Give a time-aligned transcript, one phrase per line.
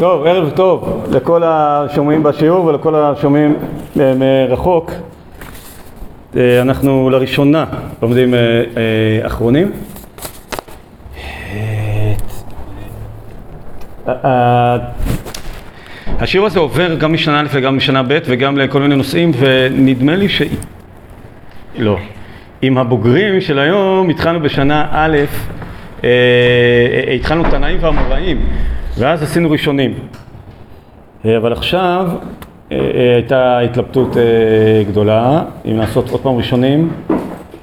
[0.00, 3.56] טוב, ערב טוב לכל השומעים בשיעור ולכל השומעים
[4.00, 4.90] אה, מרחוק.
[6.36, 7.64] אה, אנחנו לראשונה
[8.02, 8.40] לומדים אה,
[9.26, 9.72] אחרונים.
[16.18, 20.28] השיעור הזה עובר גם משנה א' וגם משנה ב' וגם לכל מיני נושאים ונדמה לי
[20.28, 20.42] ש...
[21.78, 21.98] לא.
[22.62, 25.16] עם הבוגרים של היום התחלנו בשנה א',
[27.14, 28.38] התחלנו תנאים ואמוראים
[28.98, 29.94] ואז עשינו ראשונים.
[31.24, 32.08] אה, אבל עכשיו
[32.72, 34.16] אה, אה, הייתה התלבטות
[34.88, 36.92] גדולה אם לעשות עוד פעם ראשונים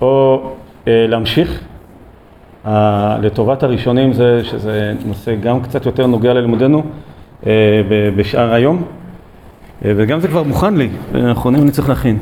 [0.02, 0.42] או
[0.88, 1.62] להמשיך.
[3.22, 6.84] לטובת הראשונים זה שזה נושא גם קצת יותר נוגע ללימודנו
[8.16, 8.84] בשאר היום
[9.82, 12.18] וגם זה כבר מוכן לי, האחרונים אני צריך להכין.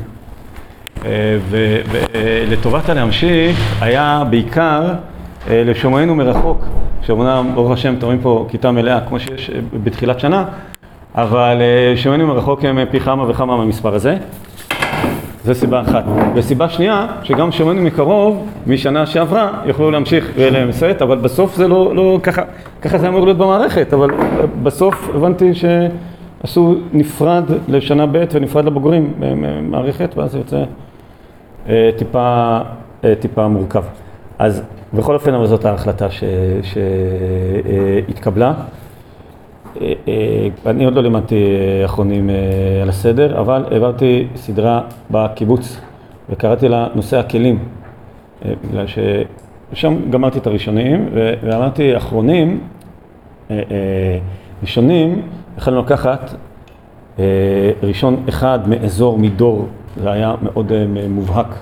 [1.50, 4.94] ולטובת הלהמשיך היה בעיקר
[5.50, 6.64] לשומענו מרחוק
[7.02, 10.44] שאומנם ברוך השם אתם רואים פה כיתה מלאה כמו שיש אה, בתחילת שנה,
[11.14, 14.16] אבל אה, שומעים מרחוק הם פי כמה וכמה מהמספר הזה.
[15.44, 16.04] זו סיבה אחת.
[16.34, 22.18] וסיבה שנייה, שגם שומעים מקרוב, משנה שעברה, יוכלו להמשיך ולמסט, אבל בסוף זה לא, לא
[22.22, 22.42] ככה,
[22.82, 24.18] ככה זה אמור להיות במערכת, אבל אה,
[24.62, 30.64] בסוף הבנתי שעשו נפרד לשנה ב' ונפרד לבוגרים במערכת, ואז זה יוצא
[31.98, 32.58] טיפה,
[33.20, 33.82] טיפה מורכב.
[34.38, 34.62] אז
[34.94, 36.06] בכל אופן, אבל זאת ההחלטה
[38.08, 38.54] שהתקבלה.
[39.80, 41.44] אה, אה, אני עוד לא לימדתי
[41.84, 42.34] אחרונים אה,
[42.82, 45.80] על הסדר, אבל העברתי סדרה בקיבוץ
[46.30, 47.58] וקראתי לה נושא הכלים,
[48.44, 51.08] בגלל ששם גמרתי את הראשונים
[51.42, 52.60] ואמרתי אחרונים,
[54.62, 55.22] ראשונים,
[55.58, 56.34] יכולנו לקחת
[57.82, 60.72] ראשון אחד מאזור, מדור, זה היה מאוד
[61.08, 61.54] מובהק.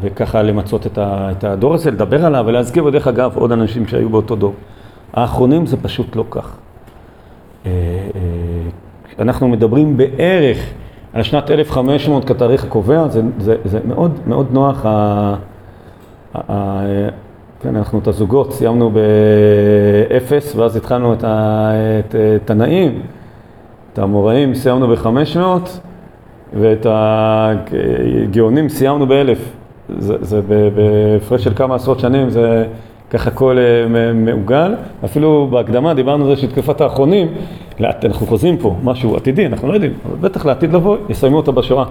[0.00, 4.54] וככה למצות את הדור הזה, לדבר עליו ולהזכיר, ודרך אגב, עוד אנשים שהיו באותו דור.
[5.12, 6.56] האחרונים זה פשוט לא כך.
[7.66, 8.20] אה, אה,
[9.18, 10.58] אנחנו מדברים בערך
[11.12, 15.34] על שנת 1500 כתאריך הקובע, זה, זה, זה מאוד מאוד נוח, ה,
[16.34, 16.80] ה,
[17.60, 18.90] כן, אנחנו את הזוגות סיימנו
[20.10, 21.24] באפס, ואז התחלנו את,
[22.36, 23.02] את הנאים,
[23.92, 25.80] את האמוראים סיימנו בחמש מאות,
[26.52, 29.57] ואת הגאונים סיימנו באלף.
[29.98, 30.40] זה, זה
[30.74, 32.66] בהפרש של כמה עשרות שנים, זה
[33.10, 34.74] ככה הכל אה, מעוגל.
[35.04, 37.28] אפילו בהקדמה דיברנו על זה שתקופת האחרונים,
[37.80, 41.84] אנחנו חוזים פה משהו עתידי, אנחנו לא יודעים, אבל בטח לעתיד לבוא, יסיימו אותה בשואה.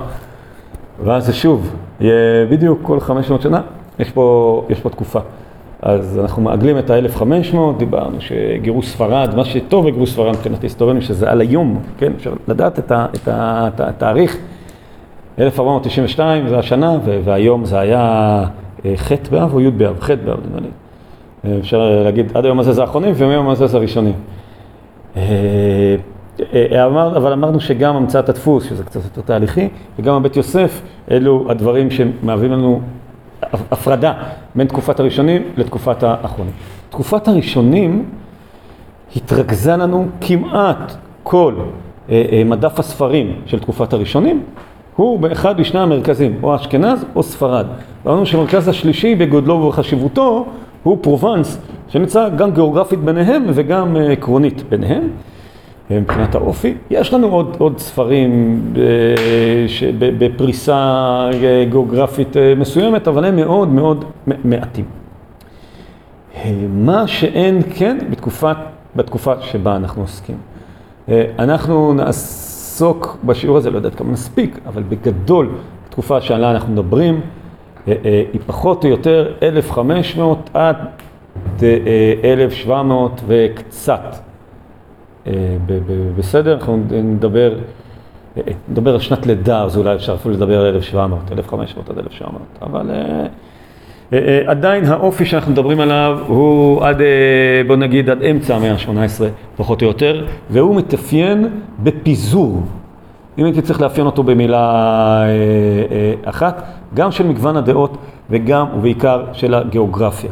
[1.04, 3.62] ואז זה שוב, יהיה בדיוק כל 500 שנה,
[4.00, 5.20] יש פה, יש פה תקופה.
[5.82, 11.32] אז אנחנו מעגלים את ה-1500, דיברנו שגירוש ספרד, מה שטוב בגירוש ספרד מבחינת היסטוריונים, שזה
[11.32, 14.38] על היום, כן, אפשר לדעת את התאריך.
[15.40, 18.44] 1492 זה השנה, והיום זה היה
[18.86, 20.00] אה, ח' באב או י' באב?
[20.00, 20.68] ח' באב, נדמה לי.
[21.46, 24.14] אה, אפשר להגיד, עד היום הזה זה האחרונים ומהיום הזה זה הראשונים.
[25.18, 25.96] אה,
[27.18, 30.82] אבל אמרנו שגם המצאת הדפוס, שזה קצת יותר תהליכי, וגם הבית יוסף,
[31.12, 32.82] אלו הדברים שמהווים לנו
[33.72, 34.14] הפרדה
[34.56, 36.54] בין תקופת הראשונים לתקופת האחרונים.
[36.90, 38.06] תקופת הראשונים
[39.16, 41.56] התרכזה לנו כמעט כל
[42.46, 44.44] מדף הספרים של תקופת הראשונים,
[44.98, 47.66] הוא באחד משני המרכזים, או אשכנז או ספרד.
[48.08, 50.46] אמרנו שהמרכז השלישי בגודלו ובחשיבותו
[50.84, 55.08] הוא פרובנס, שנמצא גם גיאוגרפית ביניהם וגם אה, עקרונית ביניהם.
[55.90, 58.84] מבחינת האופי, יש לנו עוד, עוד ספרים אה,
[60.00, 60.76] בפריסה
[61.34, 64.06] אה, גיאוגרפית מסוימת, אבל הם מאוד מאוד
[64.44, 64.86] מעטים.
[66.70, 68.58] מה שאין כן בתקופת,
[68.96, 70.38] בתקופה שבה אנחנו עוסקים.
[71.40, 75.50] אנחנו נעשה נעסוק בשיעור הזה, לא יודעת כמה נספיק, אבל בגדול,
[75.88, 77.22] התקופה שעליה אנחנו מדברים,
[77.88, 80.76] אה, אה, היא פחות או יותר 1500 עד
[82.24, 84.16] 1700 אה, וקצת.
[86.18, 86.54] בסדר?
[86.54, 87.60] אנחנו נדבר,
[88.70, 92.90] נדבר על שנת לידה, אז אולי אפשר אפילו לדבר על 1700, 1500 עד 1700, אבל
[94.46, 97.02] עדיין האופי שאנחנו מדברים עליו הוא עד,
[97.68, 99.24] בוא נגיד, עד אמצע המאה ה-18
[99.58, 101.48] פחות או יותר, והוא מתאפיין
[101.84, 102.64] בפיזור.
[103.38, 104.60] אם הייתי צריך לאפיין אותו במילה
[105.22, 105.28] אה,
[105.92, 106.64] אה, אחת,
[106.94, 107.98] גם של מגוון הדעות
[108.30, 110.32] וגם ובעיקר של הגיאוגרפיה.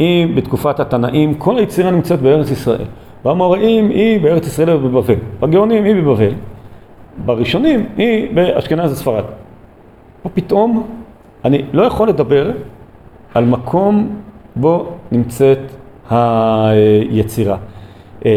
[0.00, 2.84] אם בתקופת התנאים כל היצירה נמצאת בארץ ישראל,
[3.24, 6.32] במוראים היא בארץ ישראל ובבבל, בגאונים היא בבבל,
[7.24, 9.24] בראשונים היא באשכנז וספרד.
[10.26, 10.86] ופתאום
[11.44, 12.50] אני לא יכול לדבר
[13.36, 14.16] על מקום
[14.56, 15.58] בו נמצאת
[16.10, 17.56] היצירה.
[18.26, 18.32] אה,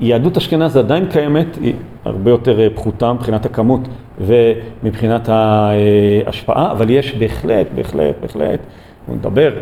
[0.00, 1.74] יהדות אשכנז עדיין קיימת, היא
[2.04, 3.80] הרבה יותר אה, פחותה מבחינת הכמות
[4.20, 8.60] ומבחינת ההשפעה, אבל יש בהחלט, בהחלט, בהחלט,
[9.00, 9.52] אנחנו נדבר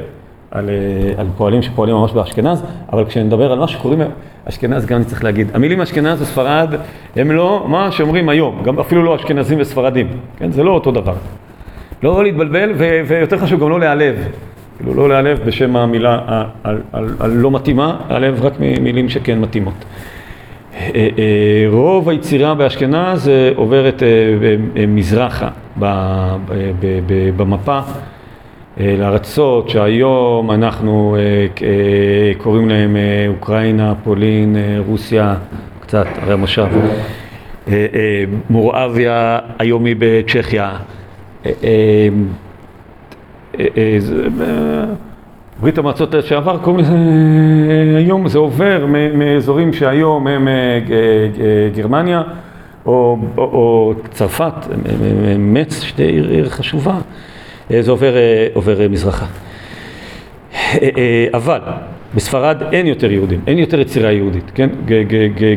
[0.51, 0.71] על,
[1.17, 2.63] על פועלים שפועלים ממש באשכנז,
[2.93, 4.01] אבל כשנדבר על מה שקוראים
[4.45, 6.75] אשכנז, גם אני צריך להגיד, המילים אשכנז וספרד
[7.17, 10.07] הם לא מה שאומרים היום, גם אפילו לא אשכנזים וספרדים,
[10.37, 10.53] כן?
[10.53, 11.15] זה לא אותו דבר.
[12.05, 14.29] לא להתבלבל, ו- ויותר חשוב גם לא להיעלב.
[14.77, 16.45] כאילו לא להיעלב בשם המילה
[17.21, 19.85] הלא מתאימה, להיעלב רק ממילים שכן מתאימות.
[20.75, 25.49] אה, אה, רוב היצירה באשכנז עוברת אה, מזרחה
[27.37, 27.81] במפה
[28.81, 31.17] לארצות שהיום אנחנו
[32.39, 32.97] קוראים להם
[33.29, 34.57] אוקראינה, פולין,
[34.87, 35.35] רוסיה,
[35.81, 36.67] קצת, הרי המושב,
[38.51, 41.04] מוראביה היומי בצ'כיה אה, אה, אה,
[45.61, 46.97] ברית המועצות לשעבר, קוראים לזה,
[47.97, 50.49] היום זה עובר מאזורים שהיום הם
[51.75, 52.23] גרמניה
[52.87, 53.19] או,
[54.11, 54.55] צרפת,
[55.39, 56.99] מצ, שתי עיר, חשובה,
[57.81, 59.27] זה עובר, מזרחה.
[61.35, 61.61] אבל
[62.15, 64.69] בספרד אין יותר יהודים, אין יותר יצירה יהודית, כן?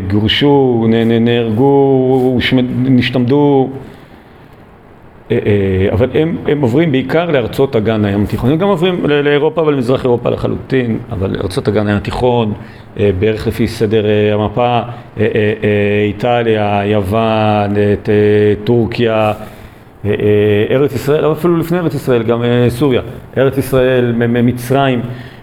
[0.10, 0.86] גורשו,
[1.22, 2.38] נהרגו,
[2.84, 3.97] נשתמדו אה, אה,
[5.92, 10.30] אבל הם, הם עוברים בעיקר לארצות אגן הים התיכון, הם גם עוברים לאירופה ולמזרח אירופה
[10.30, 12.54] לחלוטין, אבל ארצות אגן הים התיכון,
[13.00, 14.80] אה, בערך לפי סדר המפה,
[16.08, 17.74] איטליה, יוון,
[18.64, 19.34] טורקיה,
[20.70, 23.02] ארץ ישראל, אפילו לפני ארץ ישראל, גם סוריה,
[23.38, 25.02] ארץ ישראל, מצרים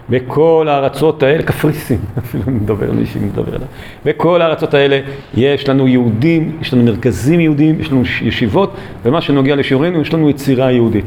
[0.09, 3.67] בכל הארצות האלה, קפריסין, אפילו נדבר על מישהי מדבר עליו,
[4.05, 4.99] בכל הארצות האלה
[5.33, 8.73] יש לנו יהודים, יש לנו מרכזים יהודים, יש לנו ישיבות,
[9.03, 11.05] ומה שנוגע לשיעורנו, יש לנו יצירה יהודית.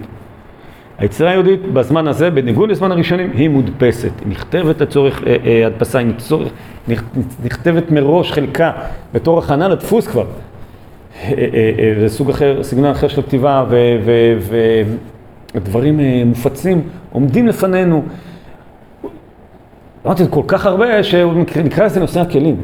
[0.99, 5.99] היצירה היהודית בזמן הזה, בניגוד לזמן הראשונים, היא מודפסת, היא נכתבת לצורך אה, אה, הדפסה,
[5.99, 6.49] היא נצורך,
[7.45, 8.73] נכתבת מראש חלקה
[9.15, 10.25] בתור הכנה לדפוס כבר.
[10.25, 13.65] אה, אה, אה, זה סוג אחר, סגנון אחר של כתיבה
[15.55, 18.03] ודברים אה, מופצים עומדים לפנינו.
[20.09, 22.57] אמרתי, כל כך הרבה שנקרא לזה נושא הכלים.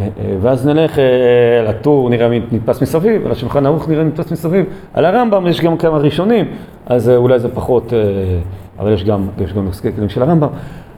[0.00, 1.04] אה, אה, ואז נלך אה,
[1.68, 4.66] לטור, נראה מי נתפס מסביב, על השולחן ערוך נראה נתפס מסביב.
[4.94, 6.46] על הרמב"ם יש גם כמה ראשונים,
[6.86, 7.92] אז אולי זה פחות,
[8.78, 10.48] אבל יש גם, יש גם נושא כלים של הרמב"ם.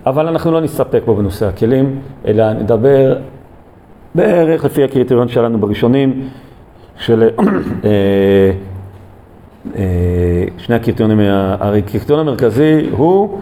[0.06, 3.16] אבל אנחנו לא נסתפק בו בנושא הכלים, אלא נדבר
[4.14, 6.28] בערך לפי הקריטריון שלנו בראשונים,
[6.98, 7.28] של
[10.58, 11.20] שני הקריטריונים,
[11.60, 13.38] הקריטריון המרכזי הוא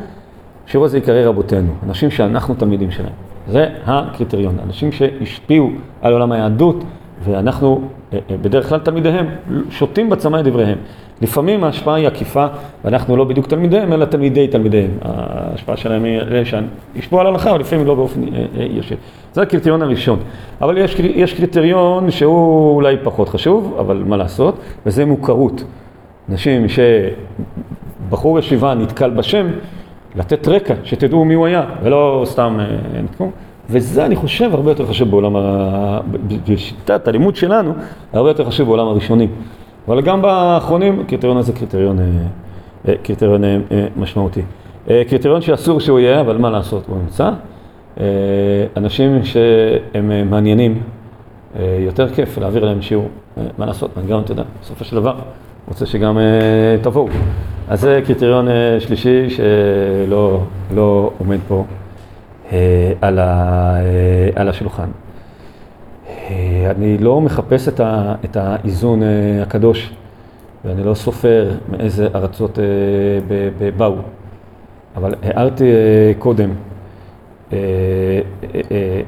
[0.66, 3.12] השיעור הזה יקרא רבותינו, אנשים שאנחנו תלמידים שלהם.
[3.48, 5.70] זה הקריטריון, אנשים שהשפיעו
[6.02, 6.84] על עולם היהדות,
[7.24, 7.80] ואנחנו
[8.12, 9.26] אה, אה, בדרך כלל תלמידיהם,
[9.70, 10.78] שותים בצמא את דבריהם.
[11.22, 12.46] לפעמים ההשפעה היא עקיפה,
[12.84, 14.90] ואנחנו לא בדיוק תלמידיהם, אלא תלמידי תלמידיהם.
[15.02, 18.96] ההשפעה שלהם היא שהשפעו על ההלכה, אבל לפעמים לא באופן אה, ישיר.
[19.32, 20.18] זה הקריטריון הראשון.
[20.60, 25.64] אבל יש, יש קריטריון שהוא אולי פחות חשוב, אבל מה לעשות, וזה מוכרות.
[26.30, 26.66] אנשים
[28.08, 29.46] שבחור ישיבה נתקל בשם,
[30.16, 32.58] לתת רקע, שתדעו מי הוא היה, ולא סתם
[33.04, 33.30] נתקום.
[33.70, 35.36] וזה אני חושב הרבה יותר חשוב בעולם.
[36.48, 37.72] בשיטת הלימוד שלנו,
[38.12, 39.30] הרבה יותר חשוב בעולם הראשונים.
[39.88, 42.04] אבל גם באחרונים, הקריטריון הזה קריטריון, אה,
[42.88, 43.58] אה, קריטריון אה,
[43.96, 44.42] משמעותי.
[44.86, 47.30] קריטריון שאסור שהוא יהיה, אבל מה לעשות, הוא נמצא.
[48.76, 50.82] אנשים שהם מעניינים,
[51.78, 53.08] יותר כיף להעביר להם שיעור,
[53.58, 55.14] מה לעשות, גם, אתה יודע, בסופו של דבר,
[55.68, 56.18] רוצה שגם
[56.82, 57.08] תבואו.
[57.68, 60.42] אז זה קריטריון אה, שלישי שלא
[60.74, 61.64] לא עומד פה
[62.52, 63.24] אה, על, ה,
[63.76, 64.88] אה, על השולחן.
[66.70, 69.02] אני לא מחפש את, ה, את האיזון
[69.42, 69.92] הקדוש,
[70.64, 72.58] ואני לא סופר מאיזה ארצות
[73.76, 73.96] באו,
[74.96, 75.64] אבל הערתי
[76.18, 76.50] קודם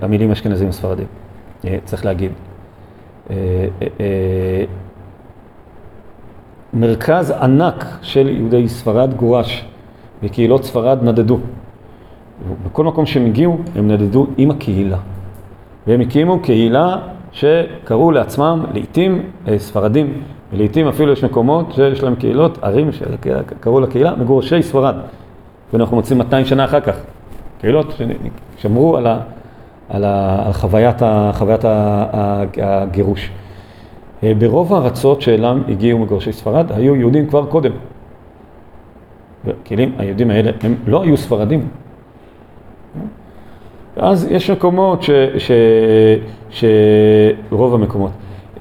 [0.02, 1.06] המילים אשכנזים וספרדים,
[1.84, 2.32] צריך להגיד.
[6.75, 9.64] מרכז ענק של יהודי ספרד גורש,
[10.23, 11.38] וקהילות ספרד נדדו.
[12.66, 14.99] בכל מקום שהם הגיעו, הם נדדו עם הקהילה.
[15.87, 16.96] והם הקימו קהילה
[17.32, 24.14] שקראו לעצמם לעיתים אה, ספרדים, ולעיתים אפילו יש מקומות שיש להם קהילות, ערים שקראו לקהילה
[24.16, 24.94] מגורשי ספרד.
[25.73, 26.96] ואנחנו מוצאים 200 שנה אחר כך,
[27.61, 27.94] קהילות
[28.58, 29.18] ששמרו על, ה,
[29.88, 31.64] על, ה, על חוויית, ה, חוויית
[32.62, 33.30] הגירוש.
[34.23, 37.73] אה, ברוב הארצות שאליהם הגיעו מגורשי ספרד היו יהודים כבר קודם.
[39.44, 41.68] וכלים, היהודים האלה הם לא היו ספרדים.
[43.96, 45.50] אז יש מקומות ש, ש,
[46.50, 48.11] שרוב המקומות,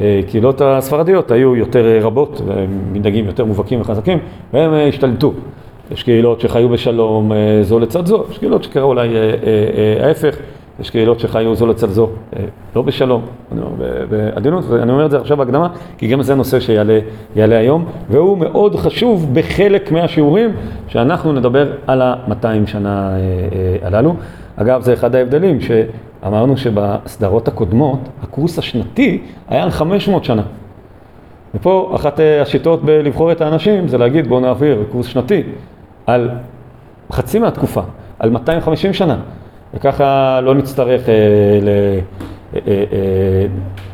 [0.01, 4.17] אה, קהילות הספרדיות היו יותר רבות, ומנהגים יותר מובהקים וחזקים,
[4.53, 5.33] והם אה, השתלטו.
[5.91, 7.31] יש קהילות שחיו בשלום
[7.61, 9.09] זו לצד זו, יש קהילות שקראו אולי
[10.01, 10.37] ההפך,
[10.79, 12.09] יש קהילות שחיו זו לצד זו,
[12.75, 13.21] לא בשלום,
[14.09, 15.67] בעדינות, ואני אומר את זה עכשיו בהקדמה,
[15.97, 20.51] כי גם זה נושא שיעלה היום, והוא מאוד חשוב בחלק מהשיעורים
[20.87, 23.11] שאנחנו נדבר על ה-200 שנה
[23.81, 24.15] הללו.
[24.55, 30.43] אגב, זה אחד ההבדלים, שאמרנו שבסדרות הקודמות, הקורס השנתי היה על 500 שנה.
[31.55, 35.43] ופה אחת השיטות בלבחור את האנשים זה להגיד בואו נעביר קורס שנתי
[36.05, 36.29] על
[37.11, 37.81] חצי מהתקופה,
[38.19, 39.17] על 250 שנה.
[39.73, 41.13] וככה לא נצטרך, אה,
[41.61, 41.67] ל...
[41.67, 43.45] אה, אה, אה,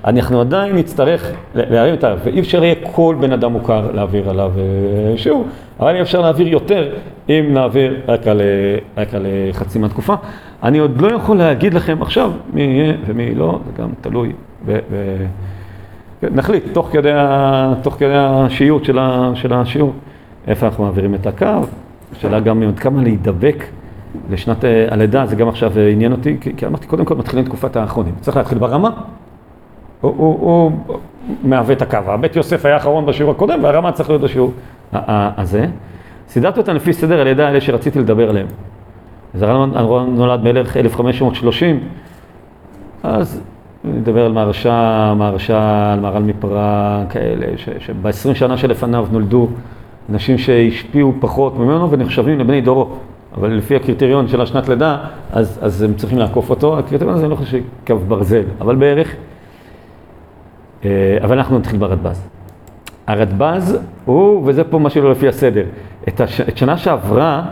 [0.05, 2.15] אנחנו עדיין נצטרך להרים את ה...
[2.23, 5.45] ואי אפשר יהיה כל בן אדם מוכר להעביר עליו אה, שיעור,
[5.79, 6.89] אבל אי אפשר להעביר יותר
[7.29, 10.15] אם נעביר רק על, אה, רק על אה, חצי מהתקופה.
[10.63, 14.31] אני עוד לא יכול להגיד לכם עכשיו מי יהיה ומי לא, זה גם תלוי.
[14.65, 15.25] ב, ב,
[16.31, 17.11] נחליט תוך כדי,
[17.81, 18.99] תוך כדי השיעור של,
[19.35, 19.93] של השיעור
[20.47, 21.45] איפה אנחנו מעבירים את הקו,
[22.11, 23.63] השאלה גם עד כמה להידבק
[24.29, 27.45] לשנת אה, הלידה, זה גם עכשיו אה, עניין אותי, כי, כי אמרתי קודם כל מתחילים
[27.45, 28.89] תקופת האחרונים, צריך להתחיל ברמה,
[30.01, 30.71] הוא, הוא, הוא
[31.43, 34.51] מהווה את הקו, הבית יוסף היה האחרון בשיעור הקודם והרמה צריך להיות בשיעור
[34.93, 35.65] הזה.
[36.29, 38.47] סידרתי אותם לפי סדר הלידה האלה שרציתי לדבר עליהם.
[39.33, 41.79] זה אהרון נולד בערך 1530,
[43.03, 43.41] אז
[43.83, 49.47] נדבר על מהרשע, מהרשע, על מהר"ל מפראג, כאלה, שב-20 שנה שלפניו נולדו
[50.09, 52.89] אנשים שהשפיעו פחות ממנו ונחשבים לבני דורו.
[53.33, 54.97] אבל לפי הקריטריון של השנת לידה,
[55.31, 56.79] אז, אז הם צריכים לעקוף אותו.
[56.79, 59.15] הקריטריון הזה אני לא חושב שקו ברזל, אבל בערך.
[60.85, 62.27] אה, אבל אנחנו נתחיל ברדב"ז.
[63.07, 65.63] הרדב"ז הוא, וזה פה משהו לא לפי הסדר,
[66.07, 67.43] את, הש, את שנה שעברה,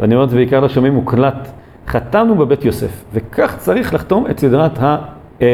[0.00, 1.48] ואני אומר את זה בעיקר לשומעים מוקלט,
[1.86, 4.96] חתמנו בבית יוסף, וכך צריך לחתום את סדרת, ה,
[5.42, 5.46] אה,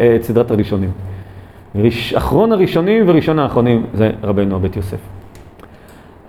[0.00, 0.90] אה, את סדרת הראשונים.
[1.74, 4.98] ראש, אחרון הראשונים וראשון האחרונים זה רבנו הבית יוסף.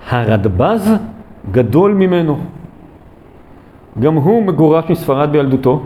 [0.09, 0.91] הרדב"ז
[1.51, 2.39] גדול ממנו.
[3.99, 5.83] גם הוא מגורש מספרד בילדותו,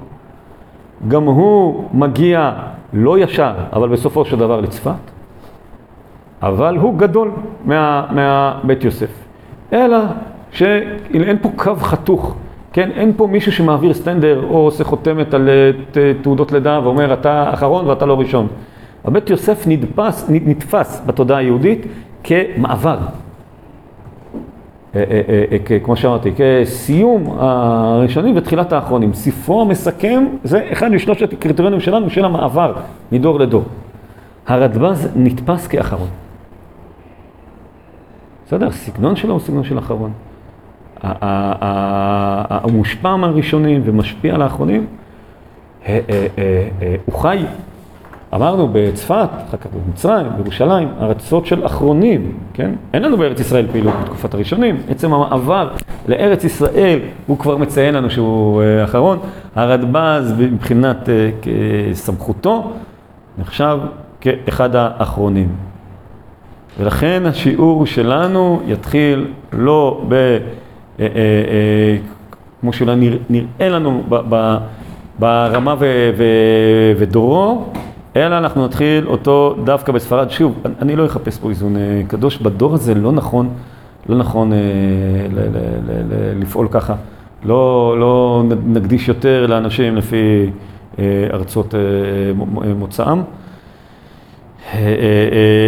[1.08, 2.52] גם הוא מגיע
[2.94, 5.12] לא ישר, אבל בסופו של דבר לצפת,
[6.42, 7.32] אבל הוא גדול
[7.66, 9.10] מה, מהבית יוסף.
[9.74, 9.98] אלא
[10.52, 12.36] שאין פה קו חתוך,
[12.74, 12.90] כן?
[12.92, 17.88] אין פה מישהו שמעביר סטנדר או עושה חותמת על אה, תעודות לידה ואומר אתה אחרון
[17.88, 18.48] ואתה לא ראשון.
[19.06, 21.86] הבית יוסף נדפס, נתפס בתודעה היהודית
[22.24, 22.98] כמעבר.
[24.96, 29.14] אה, אה, אה, כמו שאמרתי, כסיום הראשונים ותחילת האחרונים.
[29.14, 32.74] ספרו המסכם זה אחד משלושת הקריטריונים שלנו של המעבר
[33.12, 33.64] מדור לדור.
[34.48, 36.08] הרדב"ז נתפס כאחרון.
[38.46, 38.68] בסדר?
[38.68, 40.12] הסגנון שלו הוא סגנון של אחרון.
[42.62, 44.86] הוא מושפע מהראשונים ומשפיע על האחרונים.
[47.06, 47.46] הוא חי
[48.36, 52.72] אמרנו בצפת, אחר כך במצרים, בירושלים, ארצות של אחרונים, כן?
[52.94, 54.78] אין לנו בארץ ישראל פעילות בתקופת הראשונים.
[54.90, 55.70] עצם המעבר
[56.08, 59.20] לארץ ישראל, הוא כבר מציין לנו שהוא אה, אחרון.
[59.56, 62.72] הרדב"ז מבחינת אה, סמכותו,
[63.38, 63.78] נחשב
[64.22, 65.50] כאחד האחרונים.
[66.80, 70.38] ולכן השיעור שלנו יתחיל לא ב...
[71.00, 71.08] אה,
[72.62, 74.04] כמו שאולי נראה לנו
[75.20, 75.76] ברמה
[76.98, 77.66] ודורו,
[78.16, 80.30] אלא אנחנו נתחיל אותו דווקא בספרד.
[80.30, 83.50] שוב, אני לא אחפש פה איזון אה, קדוש, בדור הזה לא נכון,
[84.10, 84.58] לא נכון אה,
[86.40, 86.96] לפעול ככה.
[87.46, 90.50] לא, לא נקדיש יותר לאנשים לפי
[91.00, 91.74] אה, ארצות
[92.80, 93.22] מוצאם,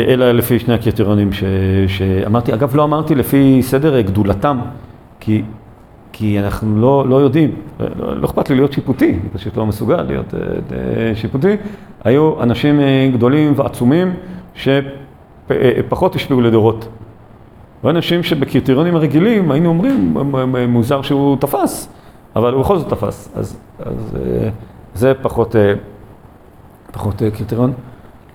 [0.08, 1.44] אלא לפי שני הקריטריונים ש,
[1.88, 2.54] שאמרתי.
[2.54, 4.60] אגב, לא אמרתי לפי סדר גדולתם,
[5.20, 5.44] כי
[6.14, 10.02] כי אנחנו לא, לא יודעים, לא, לא אכפת לי להיות שיפוטי, אני פשוט לא מסוגל
[10.02, 10.76] להיות uh,
[11.16, 11.56] שיפוטי.
[12.04, 14.14] היו אנשים uh, גדולים ועצומים
[14.56, 16.88] שפחות השפיעו לדורות.
[17.84, 20.18] ואנשים שבקריטריונים הרגילים היינו אומרים,
[20.68, 21.90] מוזר שהוא תפס,
[22.36, 23.30] אבל הוא בכל זאת תפס.
[23.36, 24.18] אז, אז uh,
[24.94, 25.58] זה פחות, uh,
[26.94, 27.74] פחות uh, קריטריון,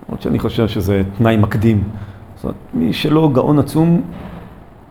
[0.07, 1.83] למרות שאני חושב שזה תנאי מקדים.
[2.35, 4.01] זאת אומרת, מי שלא גאון עצום,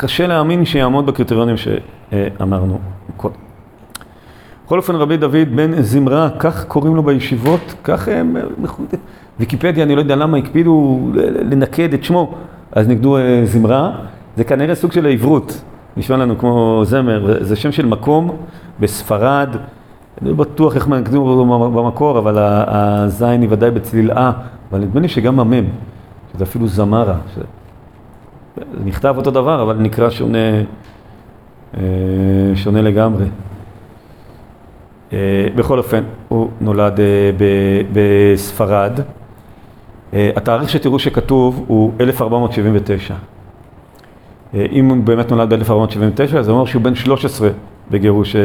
[0.01, 2.79] קשה להאמין שיעמוד בקריטריונים שאמרנו
[3.17, 3.35] קודם.
[4.65, 8.37] בכל אופן רבי דוד בן זמרה, כך קוראים לו בישיבות, כך הם,
[9.39, 11.01] ויקיפדיה, אני לא יודע למה הקפידו
[11.51, 12.35] לנקד את שמו,
[12.73, 13.91] אז נקדו אה, זמרה,
[14.37, 15.63] זה כנראה סוג של העברות,
[15.97, 18.37] נשמע לנו כמו זמר, זה שם של מקום
[18.81, 19.49] בספרד,
[20.23, 24.33] אני לא בטוח איך נקדו אותו במקור, אבל הזין היא ודאי בצליל אה,
[24.71, 25.65] אבל נדמה לי שגם המם,
[26.33, 27.17] שזה אפילו זמרה.
[27.37, 27.43] זה
[28.85, 30.39] נכתב אותו דבר, אבל נקרא שונה,
[31.77, 31.83] אה,
[32.55, 33.25] שונה לגמרי.
[35.13, 35.19] אה,
[35.57, 37.31] בכל אופן, הוא נולד אה,
[37.93, 39.01] בספרד.
[40.13, 43.15] התאריך שתראו שכתוב הוא 1479.
[44.55, 47.49] אם הוא באמת נולד ב-1479, זה אומר שהוא בן 13
[47.91, 48.37] בגירוש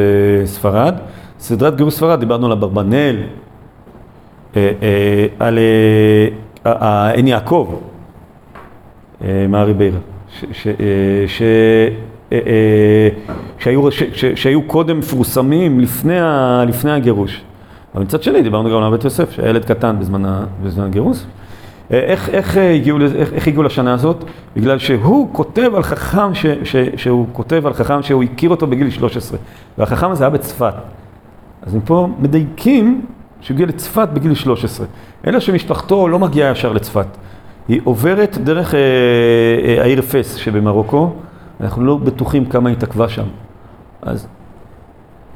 [0.44, 0.94] ספרד.
[1.38, 3.16] סדרת גירוש ספרד, דיברנו על אברבנאל,
[5.38, 5.58] על
[7.14, 7.74] עין יעקב,
[9.48, 9.98] מארי בירה,
[14.34, 17.42] שהיו קודם מפורסמים לפני הגירוש.
[17.94, 19.96] אבל מצד שני, דיברנו גם על בית יוסף, שהיה ילד קטן
[20.62, 21.24] בזמן הגירוש.
[21.90, 24.24] איך, איך, הגיעו, איך, איך הגיעו לשנה הזאת?
[24.56, 28.90] בגלל שהוא כותב על חכם, ש, ש, שהוא כותב על חכם שהוא הכיר אותו בגיל
[28.90, 29.38] 13,
[29.78, 30.74] והחכם הזה היה בצפת.
[31.62, 33.06] אז מפה מדייקים
[33.40, 34.86] שהוא הגיע לצפת בגיל 13.
[35.26, 37.06] אלא שמשפחתו לא מגיעה ישר לצפת.
[37.68, 38.80] היא עוברת דרך אה,
[39.64, 41.12] אה, העיר פס שבמרוקו,
[41.60, 43.24] אנחנו לא בטוחים כמה היא התעכבה שם.
[44.02, 44.26] אז,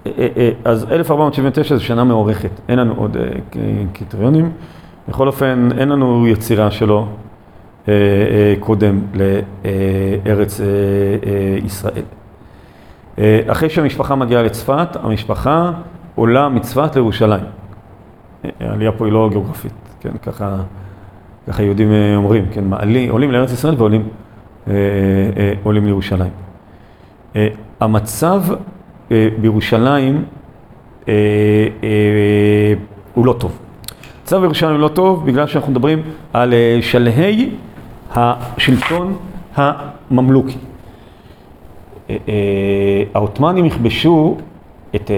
[0.06, 3.22] אה, אה, אה, אז 1479 זו שנה מעורכת, אין לנו עוד אה,
[3.92, 4.52] קריטריונים.
[5.08, 7.06] בכל אופן, אין לנו יצירה שלו
[7.88, 10.66] אה, אה, קודם לארץ אה,
[11.64, 12.02] ישראל.
[13.46, 15.72] אחרי שהמשפחה מגיעה לצפת, המשפחה
[16.14, 17.44] עולה מצפת לירושלים.
[18.60, 20.56] העלייה פה היא לא גיאוגרפית, כן, ככה,
[21.48, 24.08] ככה יהודים אומרים, כן, מעלי, עולים לארץ ישראל ועולים
[25.62, 26.30] עולים לירושלים.
[27.80, 28.42] המצב
[29.40, 30.24] בירושלים
[33.14, 33.58] הוא לא טוב.
[34.28, 36.02] מצב ירושלים לא טוב בגלל שאנחנו מדברים
[36.32, 37.50] על אה, שלהי
[38.14, 39.16] השלטון
[39.54, 40.56] הממלוכי.
[42.10, 42.34] אה, אה,
[43.14, 44.36] העות'מאנים יכבשו
[44.94, 45.10] את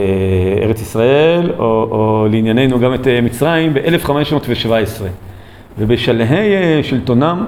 [0.63, 5.30] ארץ ישראל, או, או לענייננו גם את מצרים, ב-1517.
[5.79, 7.45] ובשלהי שלטונם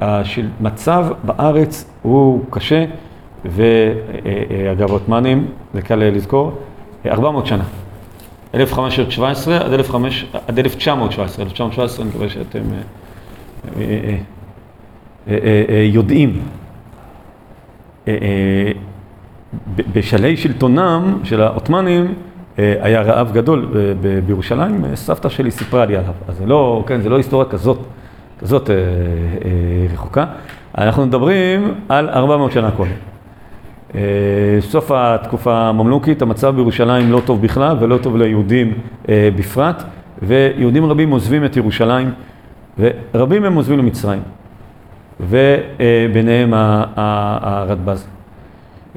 [0.00, 2.84] המצב בארץ הוא קשה,
[3.44, 6.52] ואגב העות'מאנים, זה קל לזכור,
[7.06, 7.64] 400 שנה.
[8.54, 9.56] 1517
[10.48, 12.60] עד 1917, 1917 אני מקווה שאתם
[13.76, 13.82] אה,
[15.28, 15.36] אה,
[15.68, 16.40] אה, יודעים.
[19.92, 22.14] בשלהי שלטונם של העות'מאנים
[22.58, 23.66] היה רעב גדול
[24.26, 27.78] בירושלים, סבתא שלי סיפרה לי עליו, אז זה לא, כן, זה לא היסטוריה כזאת,
[28.38, 28.70] כזאת
[29.92, 30.24] רחוקה.
[30.78, 32.90] אנחנו מדברים על 400 שנה קודם.
[33.94, 34.00] אה,
[34.60, 38.74] סוף התקופה הממלוכית, המצב בירושלים לא טוב בכלל ולא טוב ליהודים
[39.08, 39.82] אה, בפרט,
[40.22, 42.10] ויהודים רבים עוזבים את ירושלים,
[42.78, 44.22] ורבים הם עוזבים למצרים,
[45.20, 48.06] וביניהם הרדב"ז.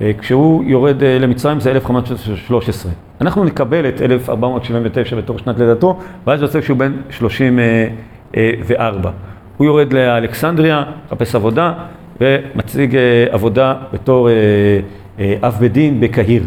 [0.01, 2.91] אה, כשהוא יורד למצרים זה 1513.
[3.21, 9.11] אנחנו נקבל את 1479 בתור שנת לידתו, ואז יוצא שהוא בן 34.
[9.57, 11.73] הוא יורד לאלכסנדריה, מחפש עבודה,
[12.21, 14.33] ומציג אה, עבודה בתור אה,
[15.19, 16.43] אה, אב בית דין בקהיר.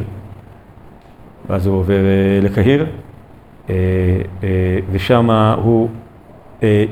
[1.48, 1.98] ואז הוא עובר
[2.42, 2.86] לקהיר,
[4.92, 5.30] ושם
[5.62, 5.88] הוא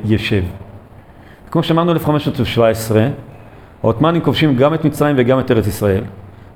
[0.05, 0.43] יושב.
[1.51, 3.09] כמו שאמרנו, 1517,
[3.83, 6.03] העות'מאנים כובשים גם את מצרים וגם את ארץ ישראל.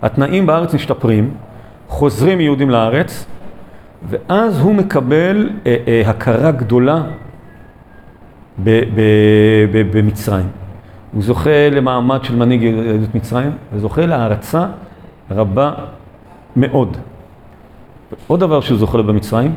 [0.02, 1.35] התנאים בארץ משתפרים,
[1.88, 3.27] חוזרים יהודים לארץ,
[4.09, 5.51] ואז הוא מקבל
[6.07, 7.03] הכרה גדולה
[9.92, 10.46] במצרים.
[11.12, 14.66] הוא זוכה למעמד של מנהיג יהדות מצרים, וזוכה להערצה
[15.31, 15.72] רבה
[16.57, 16.96] מאוד.
[18.27, 19.55] עוד דבר שהוא זוכה לו במצרים,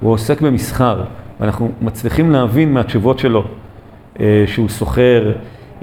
[0.00, 1.02] הוא עוסק במסחר,
[1.40, 3.44] ואנחנו מצליחים להבין מהתשובות שלו
[4.20, 5.32] אה, שהוא סוחר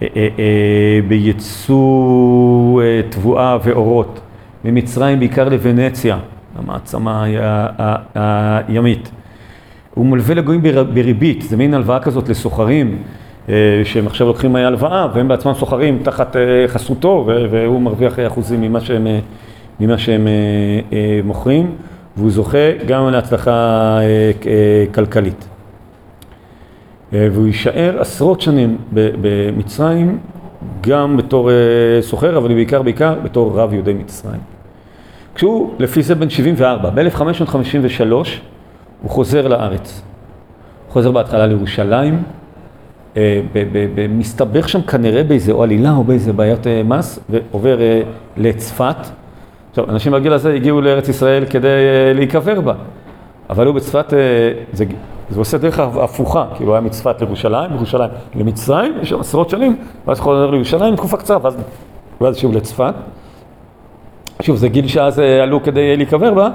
[0.01, 4.19] אה, אה, בייצוא תבואה ואורות,
[4.65, 6.17] ממצרים בעיקר לוונציה,
[6.55, 7.25] המעצמה
[8.15, 9.11] הימית.
[9.93, 10.61] הוא מלווה לגויים
[10.93, 12.97] בריבית, זה מין הלוואה כזאת לסוחרים.
[13.49, 18.79] אה, שהם עכשיו לוקחים הלוואה והם בעצמם סוחרים תחת אה, חסותו והוא מרוויח אחוזים ממה
[18.79, 19.19] שהם, אה,
[19.79, 20.27] ממה שהם
[21.23, 21.75] מוכרים
[22.17, 23.99] והוא זוכה גם להצלחה
[24.93, 25.47] כלכלית.
[27.11, 30.17] והוא יישאר עשרות שנים במצרים
[30.81, 31.49] גם בתור
[32.01, 34.54] סוחר אבל בעיקר בעיקר בתור רב יהודי מצרים.
[35.35, 38.11] כשהוא לפי זה בן 74, ב-1553
[39.01, 40.01] הוא חוזר לארץ.
[40.85, 42.23] הוא חוזר בהתחלה לירושלים
[43.17, 43.41] אה,
[44.09, 48.01] מסתבך שם כנראה באיזה או עלילה או באיזה בעיית אה, מס, ועובר אה,
[48.37, 48.95] לצפת.
[49.69, 51.67] עכשיו, אנשים בגיל הזה הגיעו לארץ ישראל כדי
[52.13, 52.73] להיקבר בה,
[53.49, 54.13] אבל הוא בצפת,
[54.73, 54.85] זה,
[55.29, 60.19] זה עושה דרך הפוכה, כאילו היה מצפת לירושלים, מירושלים למצרים, יש שם עשרות שנים, ואז
[60.19, 61.57] חוזר לירושלים תקופה קצרה, ואז,
[62.21, 62.93] ואז שוב לצפת.
[64.41, 66.49] שוב, זה גיל שאז עלו כדי להיקבר בה,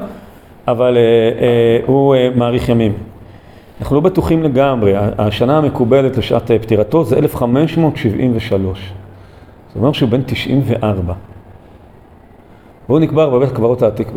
[0.68, 0.98] אבל
[1.86, 2.92] הוא מאריך ימים.
[3.80, 8.92] אנחנו לא בטוחים לגמרי, השנה המקובלת לשעת פטירתו זה 1573.
[9.68, 11.14] זאת אומרת שהוא בן 94.
[12.88, 14.08] והוא נקבר בבית הקברות העתיק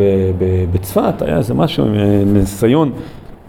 [0.72, 1.86] בצפת, היה איזה משהו,
[2.26, 2.92] ניסיון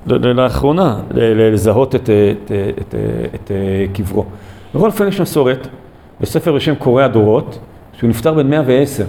[0.07, 2.94] לאחרונה לזהות את, את, את,
[3.35, 3.50] את
[3.92, 4.24] קברו.
[4.74, 5.68] בכל אופן יש מסורת
[6.20, 7.59] בספר בשם קורא הדורות,
[7.92, 9.05] שהוא נפטר בן 110.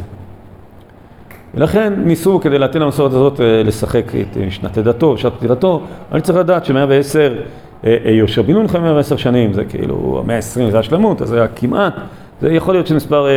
[1.56, 6.66] ולכן ניסו כדי להתאים למסורת הזאת לשחק את שנת לידתו, שנת פטירתו, אני צריך לדעת
[6.66, 7.34] שמאה ועשר,
[7.84, 11.38] יהושע בן נון חי מאה ועשר שנים, זה כאילו המאה העשרים זה השלמות, אז זה
[11.38, 11.94] היה כמעט,
[12.42, 13.28] זה יכול להיות שמספר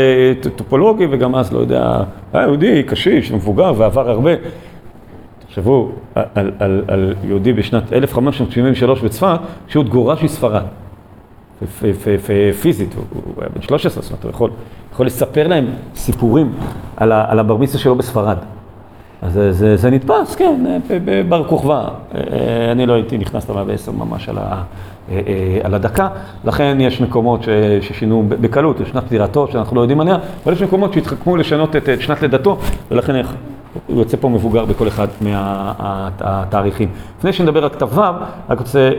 [0.56, 2.02] טופולוגי וגם אז, לא יודע,
[2.32, 4.30] היה יהודי קשיש, מבוגר ועבר הרבה.
[5.46, 10.62] תחשבו על, על, על יהודי בשנת 1573 בצפת, שהוא גורש מספרד.
[12.60, 14.50] פיזית, הוא היה בן 13, זאת אומרת, הוא יכול,
[14.98, 16.52] יכול לספר להם סיפורים
[16.96, 18.36] על, על הבר מצווה שלו בספרד.
[19.22, 20.80] אז זה, זה, זה נתפס, כן,
[21.28, 21.88] בר כוכבא.
[22.72, 24.62] אני לא הייתי נכנס למאה ועשר ממש על, ה,
[25.62, 26.08] על הדקה,
[26.44, 27.48] לכן יש מקומות ש,
[27.80, 31.88] ששינו בקלות, יש שנת פטירתו שאנחנו לא יודעים עליה, אבל יש מקומות שהתחכמו לשנות את,
[31.88, 32.58] את שנת לידתו,
[32.90, 33.22] ולכן
[33.86, 36.88] הוא יוצא פה מבוגר בכל אחד מהתאריכים.
[37.18, 38.00] לפני שנדבר על כתב ו',
[38.48, 38.90] רק רוצה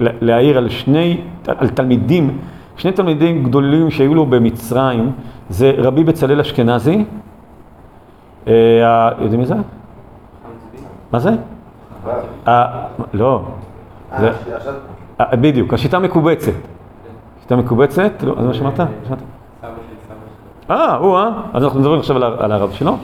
[0.00, 2.38] להעיר על שני, על תלמידים,
[2.76, 5.12] שני תלמידים גדולים שהיו לו במצרים,
[5.50, 7.04] זה רבי בצלאל אשכנזי,
[8.46, 9.54] יודעים מי זה?
[11.12, 11.30] מה זה?
[13.14, 13.42] לא,
[15.32, 16.52] בדיוק, השיטה מקובצת.
[17.42, 18.80] שיטה מקובצת, לא, אז מה שמעת?
[20.70, 21.30] אה, הוא אה?
[21.52, 22.96] אז אנחנו מדברים עכשיו על הרב שלו.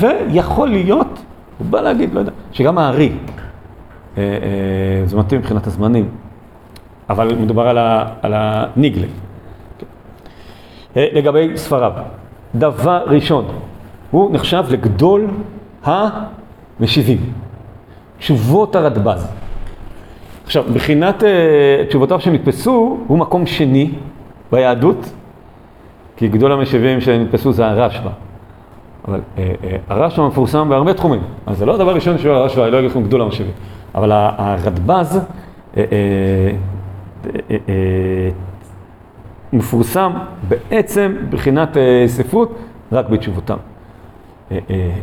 [0.00, 1.22] ויכול להיות,
[1.58, 3.12] הוא בא להגיד, לא יודע, שגם הארי,
[4.18, 6.08] אה, אה, זה מתאים מבחינת הזמנים,
[7.10, 9.06] אבל מדובר על, ה, על הניגלה.
[10.96, 11.92] לגבי ספריו,
[12.54, 13.44] דבר ראשון,
[14.10, 15.26] הוא נחשב לגדול
[15.84, 17.18] המשיבים,
[18.18, 19.26] תשובות הרדב"ז.
[20.44, 21.22] עכשיו, מבחינת
[21.88, 23.90] תשובותיו שנתפסו, הוא מקום שני
[24.52, 25.12] ביהדות,
[26.16, 28.10] כי גדול המשיבים שנתפסו זה הרשב"א.
[29.08, 32.78] אבל אה, אה, הרשב"א מפורסם בהרבה תחומים, אז זה לא הדבר הראשון שהוא הרשב"א, לא
[32.78, 33.52] אגיד לכם גדול המשיבים,
[33.94, 35.20] אבל הרדב"ז
[35.76, 35.84] אה,
[39.52, 40.12] מפורסם
[40.48, 42.58] בעצם מבחינת ספרות
[42.92, 43.58] רק בתשובותיו.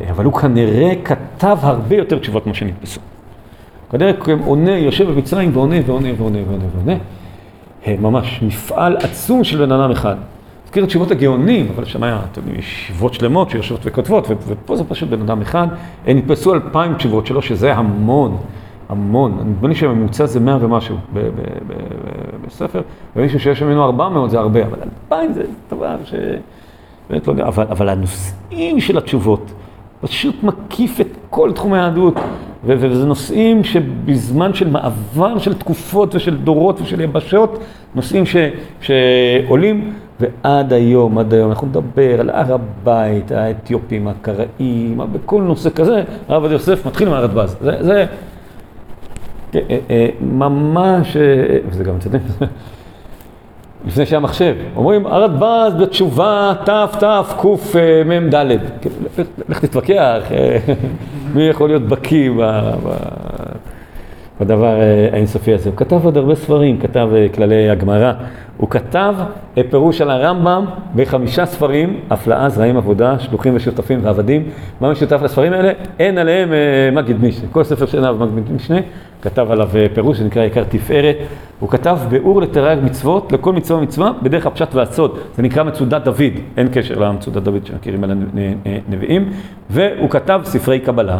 [0.10, 3.02] אבל הוא כנראה כתב הרבה יותר תשובות ממה שנתפסו.
[3.92, 4.12] כנראה
[4.46, 6.96] עונה, יושב במצרים ועונה ועונה ועונה ועונה ועונה.
[8.02, 10.16] ממש מפעל עצום של בן אדם אחד.
[10.66, 14.84] הזכיר את תשובות הגאונים, אבל שם היה, אתם יודעים, ישיבות שלמות שיושבות וכותבות, ופה זה
[14.84, 15.68] פשוט בן אדם אחד.
[16.08, 18.38] הם נתפסו אלפיים תשובות שלו, שזה המון,
[18.90, 19.40] המון.
[19.46, 20.98] נדמה לי שהממוצע זה מאה ומשהו
[22.48, 22.82] בספר,
[23.16, 26.14] ומישהו שיש ממנו ארבע מאות זה הרבה, אבל אלפיים זה דבר ש...
[27.10, 29.52] באמת לא יודע, אבל, אבל הנושאים של התשובות
[30.02, 32.14] פשוט מקיף את כל תחום היהדות,
[32.64, 37.60] וזה נושאים שבזמן של מעבר של תקופות ושל דורות ושל יבשות,
[37.96, 38.36] נושאים ש,
[38.82, 39.94] שעולים.
[40.20, 46.42] ועד היום, עד היום, אנחנו נדבר על הר הבית, האתיופים, הקראים, בכל נושא כזה, הרב
[46.42, 47.58] עובדיה יוסף מתחיל מהרדב"ז.
[47.62, 48.06] זה, זה
[50.22, 52.18] ממש, אה, וזה גם אצלנו,
[53.88, 58.36] לפני שהיה מחשב, אומרים הרדב"ז בתשובה תתקמ"ד,
[59.50, 60.22] לך תתווכח,
[61.36, 62.32] מי יכול להיות בקיא
[64.42, 64.80] בדבר
[65.14, 65.70] האינסופי הזה.
[65.70, 68.14] הוא כתב עוד הרבה ספרים, כתב כללי הגמרא.
[68.58, 69.16] הוא כתב
[69.70, 70.66] פירוש על הרמב"ם
[70.96, 74.44] בחמישה ספרים, הפלאה, זרעים, עבודה, שלוחים ושותפים ועבדים.
[74.82, 75.72] מה משותף לספרים האלה?
[76.00, 77.48] אין עליהם אה, מגיד משנה.
[77.52, 78.78] כל ספר שאינו מגיד משנה,
[79.22, 81.16] כתב עליו אה, פירוש שנקרא עיקר תפארת.
[81.60, 85.20] הוא כתב ביאור לתרי"ג מצוות, לכל מצווה ומצווה, בדרך הפשט והסוד.
[85.36, 88.12] זה נקרא מצודת דוד, אין קשר למצודת דוד שמכירים על
[88.88, 89.30] הנביאים.
[89.70, 91.20] והוא כתב ספרי קבלה.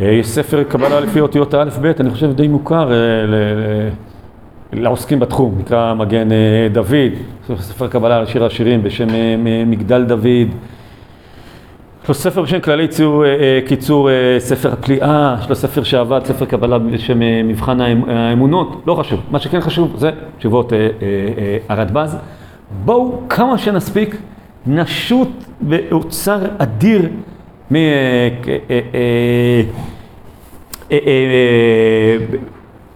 [0.00, 2.90] אה, יש ספר קבלה לפי אותיות האלף-בית, אני חושב די מוכר.
[4.72, 7.12] לעוסקים בתחום, נקרא מגן אה, דוד,
[7.58, 10.48] ספר קבלה על שיר השירים בשם אה, מגדל דוד.
[12.02, 14.08] יש לו ספר בשם כללי ציור, אה, קיצור
[14.38, 19.20] ספר הפליאה, יש לו ספר שעבד, ספר קבלה בשם מבחן האמונות, לא חשוב.
[19.30, 20.72] מה שכן חשוב זה תשובות
[21.68, 22.16] הרדב"ז.
[22.84, 24.16] בואו כמה שנספיק
[24.66, 25.28] נשוט
[25.60, 27.08] באוצר אדיר
[27.72, 27.76] מ...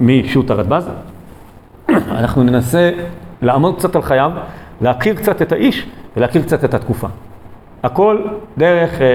[0.00, 0.88] משו"ת הרדב"ז.
[2.10, 2.90] אנחנו ננסה
[3.42, 4.30] לעמוד קצת על חייו,
[4.80, 7.06] להכיר קצת את האיש ולהכיר קצת את התקופה.
[7.82, 8.18] הכל
[8.58, 9.06] דרך אה,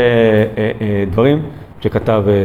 [0.57, 1.41] אה, אה, דברים
[1.81, 2.37] שכתב אה, אה,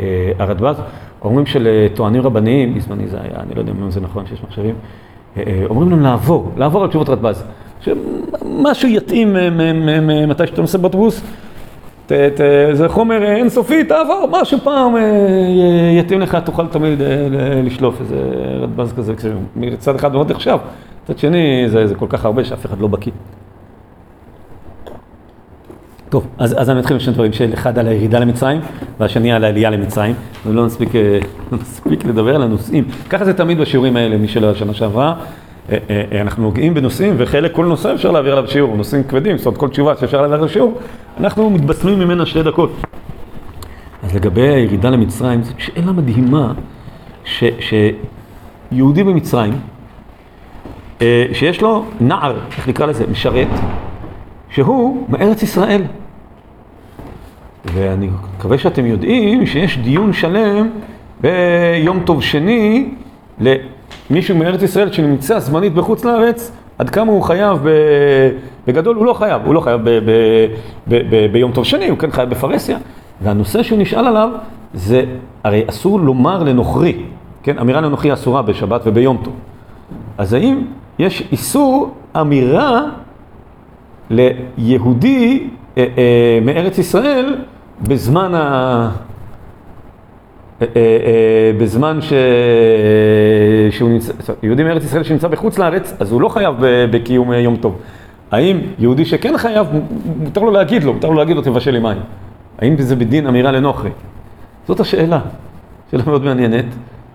[0.00, 0.76] אה, הרדב"ז.
[1.22, 4.74] אומרים שלטוענים רבניים, בזמני זה היה, אני לא יודע אם זה נכון שיש מחשבים,
[5.36, 7.44] אה, אה, אומרים להם לעבור, לעבור על תשובות רדב"ז.
[7.80, 9.36] שמשהו יתאים
[10.28, 11.22] מתי שאתה נוסע באוטובוס,
[12.06, 12.40] ת, ת,
[12.72, 15.02] זה חומר אינסופי, תעבור, משהו פעם אה,
[15.98, 17.06] יתאים לך, תוכל תמיד אה,
[17.64, 18.16] לשלוף איזה
[18.60, 20.58] רדב"ז כזה, מצד אחד מאוד נחשב,
[21.04, 23.12] מצד שני זה, זה כל כך הרבה שאף אחד לא בקיא.
[26.08, 28.60] טוב, אז, אז אני אתחיל עם שני דברים, של אחד על הירידה למצרים,
[29.00, 30.14] והשני על העלייה למצרים,
[30.46, 31.18] ולא נספיק, אה,
[31.52, 32.84] לא נספיק לדבר על הנושאים.
[33.10, 35.14] ככה זה תמיד בשיעורים האלה, מי שלא היה שנה שעברה.
[36.20, 39.68] אנחנו נוגעים בנושאים, וחלק, כל נושא אפשר להעביר עליו שיעור, נושאים כבדים, זאת אומרת כל
[39.68, 40.78] תשובה שאפשר להעביר עליו שיעור,
[41.20, 42.72] אנחנו מתבשמים ממנה שתי דקות.
[44.02, 46.52] אז לגבי הירידה למצרים, זאת שאלה מדהימה,
[47.24, 47.44] ש,
[48.70, 49.52] שיהודי במצרים,
[51.32, 53.48] שיש לו נער, איך נקרא לזה, משרת,
[54.50, 55.82] שהוא מארץ ישראל.
[57.64, 60.68] ואני מקווה שאתם יודעים שיש דיון שלם
[61.20, 62.88] ביום טוב שני
[64.10, 67.68] למישהו מארץ ישראל שנמצא זמנית בחוץ לארץ, עד כמה הוא חייב, ב...
[68.66, 69.88] בגדול הוא לא חייב, הוא לא חייב ב...
[69.90, 70.10] ב...
[70.88, 71.02] ב...
[71.10, 71.32] ב...
[71.32, 72.78] ביום טוב שני, הוא כן חייב בפרהסיה.
[73.22, 74.30] והנושא שהוא נשאל עליו
[74.74, 75.04] זה,
[75.44, 76.96] הרי אסור לומר לנוכרי,
[77.42, 79.34] כן, אמירה לנוכרי אסורה בשבת וביום טוב.
[80.18, 80.62] אז האם
[80.98, 82.82] יש איסור אמירה
[84.10, 87.36] ליהודי אה, אה, מארץ ישראל
[87.82, 88.90] בזמן ה...
[90.62, 90.66] אה,
[91.58, 92.12] בזמן ש...
[93.70, 96.54] שהוא נמצא, יהודי מארץ ישראל שנמצא בחוץ לארץ, אז הוא לא חייב
[96.90, 97.78] בקיום יום טוב.
[98.30, 99.66] האם יהודי שכן חייב,
[100.18, 101.98] מותר לו להגיד לו, מותר לו להגיד לו תבשל לי מים.
[102.58, 103.90] האם זה בדין אמירה לנוכרי?
[104.68, 105.20] זאת השאלה.
[105.90, 106.64] שאלה מאוד מעניינת,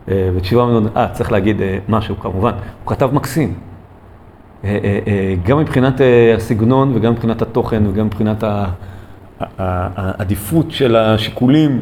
[0.08, 2.52] ותשובה מאוד, אה, צריך להגיד משהו כמובן.
[2.84, 3.54] הוא כתב מקסים.
[5.46, 6.02] גם מבחינת
[6.36, 8.44] הסגנון וגם מבחינת התוכן וגם מבחינת
[9.58, 11.82] העדיפות של השיקולים,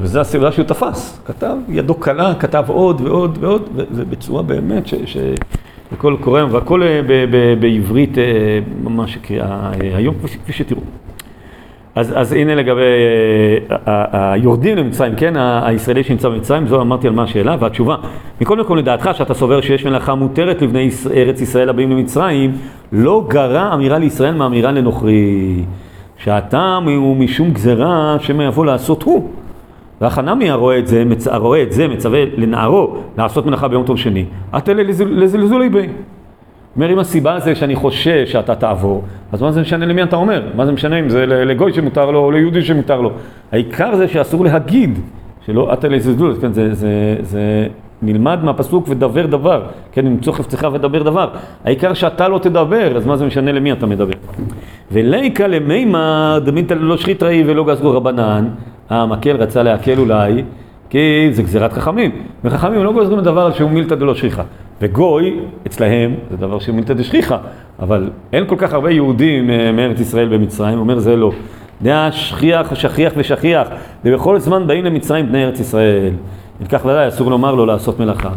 [0.00, 1.20] וזו הסיבה שהוא תפס.
[1.24, 6.82] כתב, ידו קלה, כתב עוד ועוד ועוד, ובצורה באמת שהכל קורא, והכל
[7.60, 8.16] בעברית
[8.84, 9.18] ממש
[9.94, 10.80] היום, כפי שתראו.
[11.94, 12.82] אז, אז הנה לגבי
[14.12, 17.96] היורדים למצרים, כן, הישראלי שנמצא במצרים, זו אמרתי על מה השאלה, והתשובה,
[18.40, 22.52] מכל מקום לדעתך שאתה סובר שיש מלאכה מותרת לבני ארץ ישראל הבאים למצרים,
[22.92, 25.64] לא גרה אמירה לישראל מאמירה לנוכרי.
[26.16, 29.30] שהטעם הוא משום גזרה שמא יבוא לעשות הוא.
[30.02, 31.26] והחנמי הרואה את זה, מצ...
[31.26, 34.24] הרואה את זה, מצווה לנערו לעשות מלאכה ביום טוב שני,
[34.56, 35.88] את אלה לזלזולי בי.
[36.76, 40.42] אומר, אם הסיבה זה שאני חושש שאתה תעבור, אז מה זה משנה למי אתה אומר?
[40.54, 43.10] מה זה משנה אם זה לגוי שמותר לו או ליהודי שמותר לו?
[43.52, 44.98] העיקר זה שאסור להגיד,
[45.46, 47.66] שלא את אלה לזלזול, כן, זה, זה, זה
[48.02, 49.62] נלמד מהפסוק ודבר דבר,
[49.92, 51.28] כן, למצוא חפצך ודבר דבר.
[51.64, 54.14] העיקר שאתה לא תדבר, אז מה זה משנה למי אתה מדבר?
[54.92, 58.48] וליקה למימר דמינתא ללא שחיתראי ולא גזרו רבנן,
[58.92, 60.42] המקל רצה להקל אולי,
[60.90, 62.10] כי זה גזירת חכמים,
[62.44, 64.42] וחכמים לא גוזרים לדבר שהוא מילתא דלא שכיחא.
[64.82, 67.36] וגוי, אצלהם, זה דבר שהוא מילתא דשכיחא,
[67.78, 71.32] אבל אין כל כך הרבה יהודים אה, מארץ ישראל במצרים, אומר זה לא.
[71.82, 73.68] דעה שכיח ושכיח ושכיח,
[74.04, 76.12] ובכל זמן באים למצרים בני ארץ ישראל.
[76.62, 78.30] אם כך ודאי אסור לומר לו לעשות מלאכה.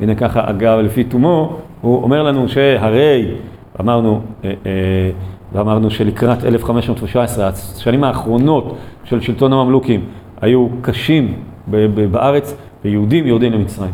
[0.00, 3.26] הנה ככה, אגב, לפי תומו, הוא אומר לנו שהרי,
[3.80, 5.10] אמרנו, אה, אה,
[5.52, 10.04] ואמרנו שלקראת 1517, השנים האחרונות של שלטון הממלוכים
[10.40, 11.34] היו קשים
[12.10, 13.90] בארץ, ויהודים יורדים למצרים.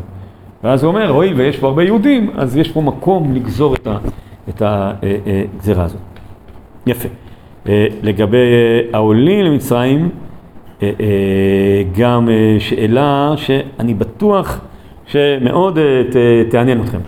[0.64, 3.75] ואז הוא אומר, הואיל ויש פה הרבה יהודים, אז יש פה מקום לגזור
[4.49, 6.01] את הגזירה הזאת.
[6.87, 7.09] יפה.
[8.03, 8.37] לגבי
[8.92, 10.09] העולים למצרים,
[11.99, 14.61] גם שאלה שאני בטוח
[15.07, 15.79] שמאוד
[16.51, 16.99] תעניין אתכם.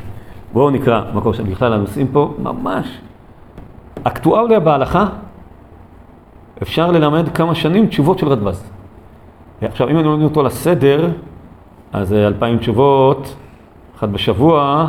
[0.53, 2.99] בואו נקרא מקור שבכלל הנושאים פה ממש
[4.05, 5.07] אקטואליה בהלכה,
[6.63, 8.71] אפשר ללמד כמה שנים תשובות של רדב"ז.
[9.63, 11.09] עכשיו, אם אני לומד אותו לסדר,
[11.93, 13.35] אז אלפיים תשובות,
[13.97, 14.89] אחת בשבוע,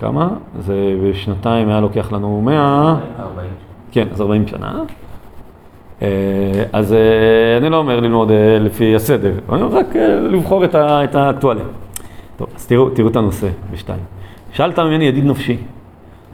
[0.00, 0.28] כמה?
[0.58, 2.96] זה בשנתיים היה לוקח לנו מאה.
[3.20, 3.50] ארבעים.
[3.92, 4.82] כן, אז ארבעים שנה.
[6.02, 6.08] אה,
[6.72, 9.96] אז אה, אני לא אומר ללמוד אה, לפי הסדר, אני אומר רק
[10.30, 11.64] לבחור את האקטואליה.
[12.36, 14.00] טוב, אז תראו, תראו את הנושא בשתיים.
[14.52, 15.56] שאלת ממני ידיד נפשי.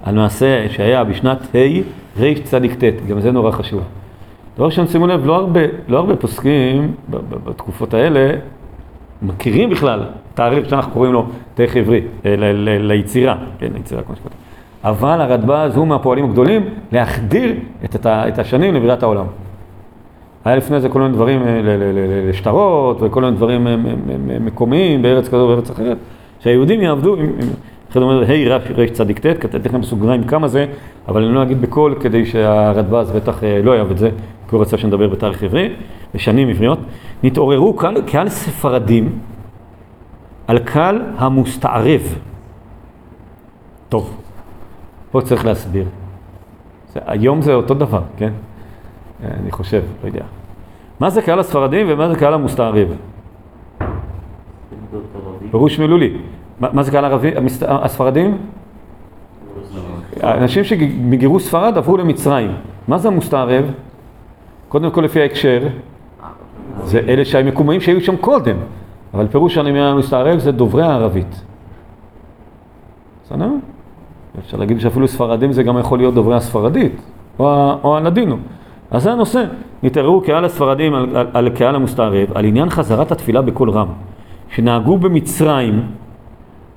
[0.04, 3.82] על מעשה שהיה בשנת ה' רצ"ט, גם זה נורא חשוב.
[4.56, 6.94] דבר ראשון, שימו לב, לא הרבה, לא הרבה פוסקים
[7.44, 8.30] בתקופות האלה
[9.22, 10.02] מכירים בכלל
[10.34, 14.32] תאריך שאנחנו קוראים לו תאריך עברי, אה, ליצירה, כן, ליצירה כמו שכתוב.
[14.84, 19.26] אבל הרדב"ז הוא מהפועלים הגדולים להחדיר את, את השנים לבריאת העולם.
[20.44, 21.60] היה לפני זה כל מיני דברים אה,
[22.28, 23.76] לשטרות וכל מיני דברים אה,
[24.40, 25.96] מקומיים בארץ כזו ובארץ אחרת,
[26.40, 27.26] שהיהודים יעבדו עם...
[27.26, 30.66] אחרי זה אומר, היי רש צדיק ט', כתבתי לכם בסוגריים כמה זה,
[31.08, 34.10] אבל אני לא אגיד בקול כדי שהרדב"ז בטח אה, לא יאהב את זה,
[34.48, 35.74] כי הוא רצה שנדבר בתאריך עברי,
[36.14, 36.78] בשנים עבריות.
[37.22, 39.18] נתעוררו קהל, קהל ספרדים
[40.46, 42.18] על קהל המוסתערב.
[43.88, 44.16] טוב,
[45.10, 45.86] פה צריך להסביר.
[46.92, 48.32] זה, היום זה אותו דבר, כן?
[49.22, 50.24] אני חושב, לא יודע.
[51.00, 52.88] מה זה קהל הספרדים ומה זה קהל המוסתערב?
[55.50, 56.16] פירוש מילולי.
[56.72, 57.30] מה זה קהל ערבי,
[57.62, 58.38] הספרדים?
[60.22, 62.52] אנשים שמגירוש ספרד עברו למצרים.
[62.88, 63.64] מה זה המוסתערב?
[64.68, 65.62] קודם כל לפי ההקשר,
[66.84, 68.56] זה אלה שהמקומיים שהיו שם קודם,
[69.14, 71.42] אבל פירוש שאני אומר המסתערב זה דוברי הערבית.
[73.24, 73.50] בסדר?
[74.38, 76.92] אפשר להגיד שאפילו ספרדים זה גם יכול להיות דוברי הספרדית,
[77.38, 78.36] או, או הלדינו.
[78.90, 79.44] אז זה הנושא.
[79.82, 83.88] נתערערו קהל הספרדים על, על, על קהל המוסתערב, על עניין חזרת התפילה בקול רם,
[84.48, 85.82] שנהגו במצרים,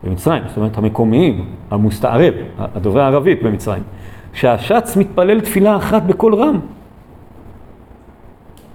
[0.03, 3.83] במצרים, זאת אומרת המקומיים, המוסתערב, הדוברי הערבית במצרים,
[4.33, 6.59] שהשץ מתפלל תפילה אחת בקול רם.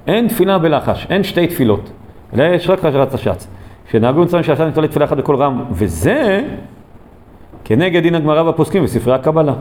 [0.06, 1.90] אין תפילה בלחש, אין שתי תפילות,
[2.34, 3.46] אלא יש רק חזרת השץ.
[3.90, 6.44] שנהגו במצרים שהשץ מתפלל תפילה אחת בקול רם, וזה
[7.64, 9.54] כנגד דין הגמרא והפוסקים וספרי הקבלה.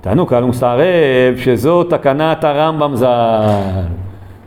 [0.00, 3.86] טענו קהל מסתערב שזו תקנת הרמב"ם ז"ל.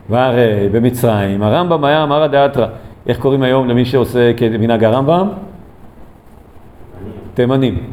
[0.09, 2.67] והרי במצרים, הרמב"ם היה אמרא דאתרא.
[3.07, 5.29] איך קוראים היום למי שעושה כמנהג הרמב"ם?
[7.33, 7.83] תימנים.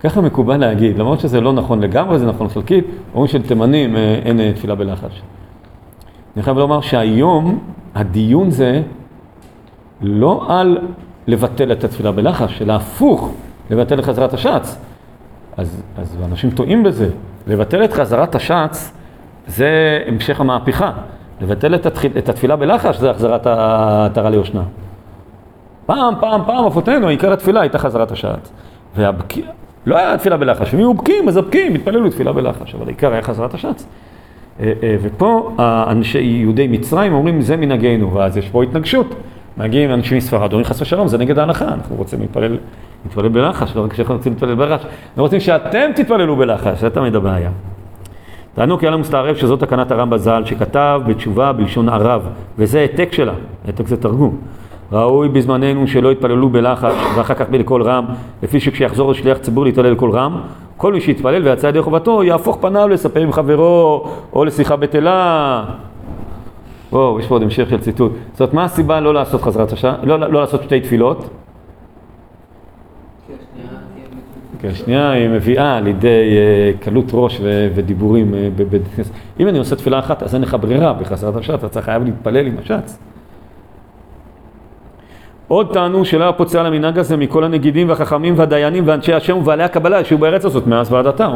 [0.00, 2.84] ככה מקובל להגיד, למרות שזה לא נכון לגמרי, זה נכון חלקית,
[3.14, 5.22] אומרים שלתימנים אה, אין אה, תפילה בלחש.
[6.36, 7.58] אני חייב לומר שהיום
[7.94, 8.82] הדיון זה
[10.00, 10.78] לא על
[11.26, 13.32] לבטל את התפילה בלחש, אלא הפוך,
[13.70, 14.78] לבטל את חזרת השץ.
[15.56, 17.08] אז, אז אנשים טועים בזה.
[17.46, 18.92] לבטל את חזרת השץ
[19.46, 20.92] זה המשך המהפכה.
[21.42, 24.62] לבטל את, התחיל, את התפילה בלחש זה החזרת העטרה ליושנה.
[25.86, 28.52] פעם, פעם, פעם, אבותינו, עיקר התפילה הייתה חזרת השץ.
[28.96, 29.34] והבק...
[29.86, 33.22] לא היה תפילה בלחש, אם היו בקיאים, אז הבקיאים התפללו תפילה בלחש, אבל העיקר היה
[33.22, 33.86] חזרת השץ.
[34.60, 35.50] אה, אה, ופה
[35.90, 39.14] אנשי יהודי מצרים אומרים זה מנהגנו, ואז יש פה התנגשות.
[39.56, 42.58] מגיעים אנשים מספרד, אומרים חס ושלום, זה נגד ההלכה, אנחנו רוצים להתפלל,
[43.04, 47.16] להתפלל בלחש, לא רק שאנחנו רוצים להתפלל בלחש, אנחנו רוצים שאתם תתפללו בלחש, זה תמיד
[47.16, 47.50] הבעיה.
[48.54, 53.32] טענו כי היה מסתערב שזאת תקנת הרמב"ם ז"ל שכתב בתשובה בלשון ערב, וזה העתק שלה,
[53.66, 54.36] העתק זה תרגום.
[54.92, 58.04] ראוי בזמננו שלא יתפללו בלחש ואחר כך בקול רם,
[58.42, 60.40] לפי שכשיחזור לשליח ציבור להתפלל בקול רם,
[60.76, 65.64] כל מי שיתפלל ויצא ידי חובתו יהפוך פניו לספר עם חברו או לשיחה בטלה.
[66.92, 68.12] וואו, יש פה עוד המשך של ציטוט.
[68.32, 69.94] זאת אומרת, מה הסיבה לא לעשות חזרת השעה?
[70.02, 71.28] לא, לא לעשות שתי תפילות?
[74.62, 79.10] כן, שנייה היא מביאה לידי uh, קלות ראש ו- ודיבורים uh, בבית כנסת.
[79.40, 82.54] אם אני עושה תפילה אחת, אז אין לך ברירה בחזרת השעת, אתה חייב להתפלל עם
[82.58, 82.98] השץ.
[85.48, 90.04] עוד טענו שלא היה פוצע למנהג הזה מכל הנגידים והחכמים והדיינים ואנשי השם ובעלי הקבלה
[90.04, 91.28] שהיו בארץ הזאת מאז ועד עתה.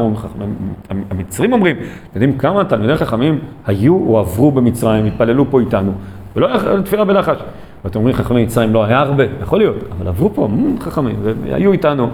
[1.09, 1.85] המצרים אומרים, אתם
[2.15, 5.91] יודעים כמה תלמידי חכמים היו או עברו במצרים, התפללו פה איתנו,
[6.35, 7.37] ולא היה תפילה בלחש.
[7.85, 10.47] ואתם אומרים חכמי מצרים לא היה הרבה, יכול להיות, אבל עברו פה
[10.79, 12.09] חכמים, והיו איתנו.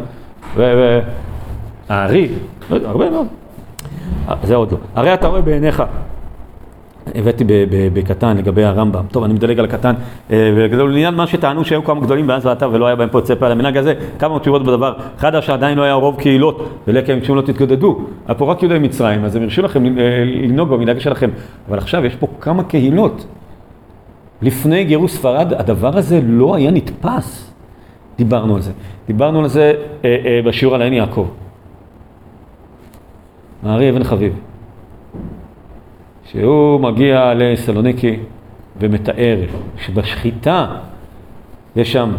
[0.56, 2.30] והארי,
[2.70, 3.28] לא יודע, הרבה מאוד.
[4.44, 4.78] זה עוד לא.
[4.96, 5.84] הרי אתה רואה בעיניך
[7.16, 7.44] הבאתי
[7.94, 9.04] בקטן לגבי הרמב"ם.
[9.12, 9.94] טוב, אני מדלג על הקטן.
[10.32, 13.52] אה, לעניין מה שטענו שהיו כמה גדולים בארץ ועתה ולא היה בהם פה צפה על
[13.52, 14.94] המנהג הזה, כמה תשובות בדבר.
[15.18, 18.00] אחד שעדיין לא היה רוב קהילות ולקם שום לא תתגודדו.
[18.28, 21.30] היה פה רק יהודי מצרים, אז הם הרשו לכם אה, לנהוג במנהג שלכם.
[21.70, 23.26] אבל עכשיו יש פה כמה קהילות.
[24.42, 27.53] לפני גירוש ספרד הדבר הזה לא היה נתפס.
[28.18, 28.72] דיברנו על זה.
[29.08, 29.74] דיברנו על זה
[30.06, 31.28] אה, בשיעור על עין יעקב.
[33.64, 34.34] הארי אבן חביב.
[36.26, 38.20] שהוא מגיע לסלוניקי
[38.80, 39.38] ומתאר
[39.78, 40.68] שבשחיטה
[41.76, 42.12] יש שם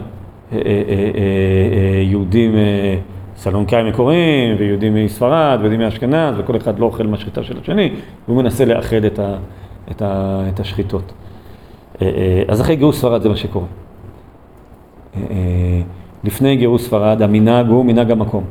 [0.53, 2.55] אה, אה, אה, יהודים
[3.37, 7.91] סלוניקאים מקוריים ויהודים מספרד ויהודים מאשכנז וכל אחד לא אוכל מהשחיטה של השני
[8.29, 9.37] והוא מנסה לאחד את, ה,
[9.91, 11.13] את, ה, את השחיטות.
[12.49, 13.67] אז אחרי גירוש ספרד זה מה שקורה.
[16.25, 18.45] לפני גירוש ספרד המנהג הוא מנהג המקום.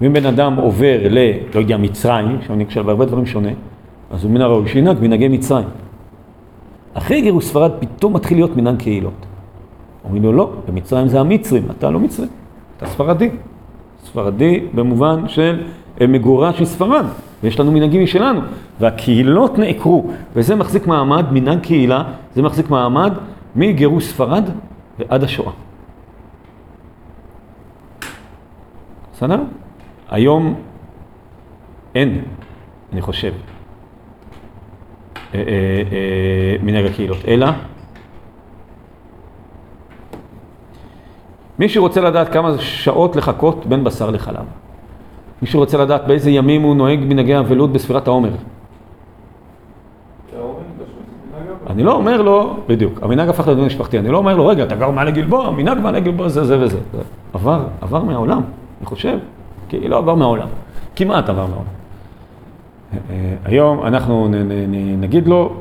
[0.00, 1.18] ואם בן אדם עובר ל,
[1.54, 3.50] לא יודע, מצרים, שאני חושב בהרבה דברים שונה,
[4.10, 5.68] אז הוא מן הראוי שינהג מנהגי מצרים.
[6.94, 9.26] אחרי גירוש ספרד פתאום מתחיל להיות מנהג קהילות.
[10.04, 12.26] אומרים לו לא, במצרים זה המצרים, אתה לא מצרי,
[12.76, 13.30] אתה ספרדי.
[14.04, 15.60] ספרדי במובן של
[16.00, 17.04] מגורש מספרד,
[17.42, 18.40] ויש לנו מנהגים משלנו,
[18.80, 23.12] והקהילות נעקרו, וזה מחזיק מעמד, מנהג קהילה, זה מחזיק מעמד
[23.56, 24.44] מגירוש ספרד
[24.98, 25.52] ועד השואה.
[29.12, 29.40] בסדר?
[30.10, 30.54] היום
[31.94, 32.24] אין,
[32.92, 33.32] אני חושב,
[35.34, 35.42] אה, אה,
[35.92, 37.46] אה, מנהג הקהילות, אלא
[41.58, 44.44] מי שרוצה לדעת כמה שעות לחכות בין בשר לחלב.
[45.42, 48.30] מי שרוצה לדעת באיזה ימים הוא נוהג מנהגי אבלות בספירת העומר.
[51.72, 54.76] אני לא אומר לו, בדיוק, המנהג הפך לדון משפחתי, אני לא אומר לו, רגע, אתה
[54.76, 56.78] גר מעלה גלבוע, המנהג מעלה גלבוע זה זה וזה.
[57.32, 58.42] עבר, עבר מהעולם,
[58.80, 59.18] אני חושב,
[59.68, 60.48] כי לא עבר מהעולם,
[60.96, 61.82] כמעט עבר מהעולם.
[63.10, 64.28] אה, היום אנחנו
[64.98, 65.52] נגיד לו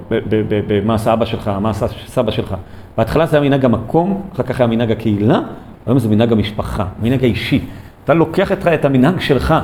[0.85, 2.55] מה עשה אבא שלך, מה עשה סבא שלך.
[2.97, 5.39] בהתחלה זה היה מנהג המקום, אחר כך היה מנהג הקהילה,
[5.85, 7.65] היום זה מנהג המשפחה, מנהג האישי.
[8.03, 9.55] אתה לוקח את המנהג שלך,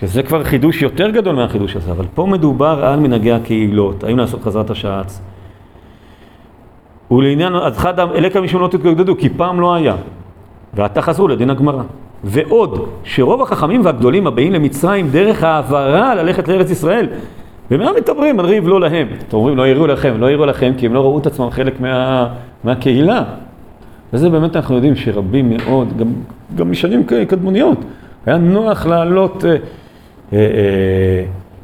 [0.00, 4.42] שזה כבר חידוש יותר גדול מהחידוש הזה, אבל פה מדובר על מנהגי הקהילות, האם לעשות
[4.42, 5.20] חזרת השעץ.
[7.10, 9.94] ולעניין, אז חד אלקה משום לא תתגודדו, כי פעם לא היה.
[10.74, 11.82] ועתה חזרו לדין הגמרא.
[12.24, 17.06] ועוד, שרוב החכמים והגדולים הבאים למצרים דרך העברה ללכת לארץ ישראל.
[17.70, 19.08] ומה מתאברים על ריב לא להם?
[19.28, 21.80] אתם אומרים לא יראו לכם, לא יראו לכם כי הם לא ראו את עצמם חלק
[21.80, 22.28] מה,
[22.64, 23.24] מהקהילה.
[24.12, 26.06] וזה באמת אנחנו יודעים שרבים מאוד, גם,
[26.54, 27.78] גם משנים קדמוניות,
[28.26, 29.56] היה נוח לעלות אה,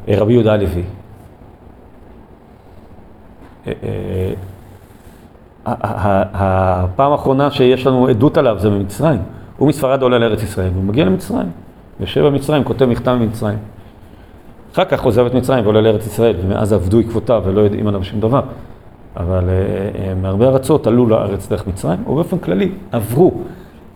[0.08, 0.82] רבי יהודה הלוי.
[3.66, 3.72] אה,
[5.66, 9.20] אה, הפעם האחרונה שיש לנו עדות עליו זה במצרים.
[9.56, 11.46] הוא מספרד עולה לארץ ישראל, והוא מגיע למצרים.
[12.00, 13.58] יושב במצרים, כותב מכתב ממצרים.
[14.72, 18.20] אחר כך עוזב את מצרים ועולה לארץ ישראל, ומאז עבדו עקבותיו ולא יודעים עליו שום
[18.20, 18.40] דבר.
[19.16, 19.44] אבל
[20.22, 23.32] מהרבה ארצות עלו לארץ דרך מצרים, או באופן כללי, עברו,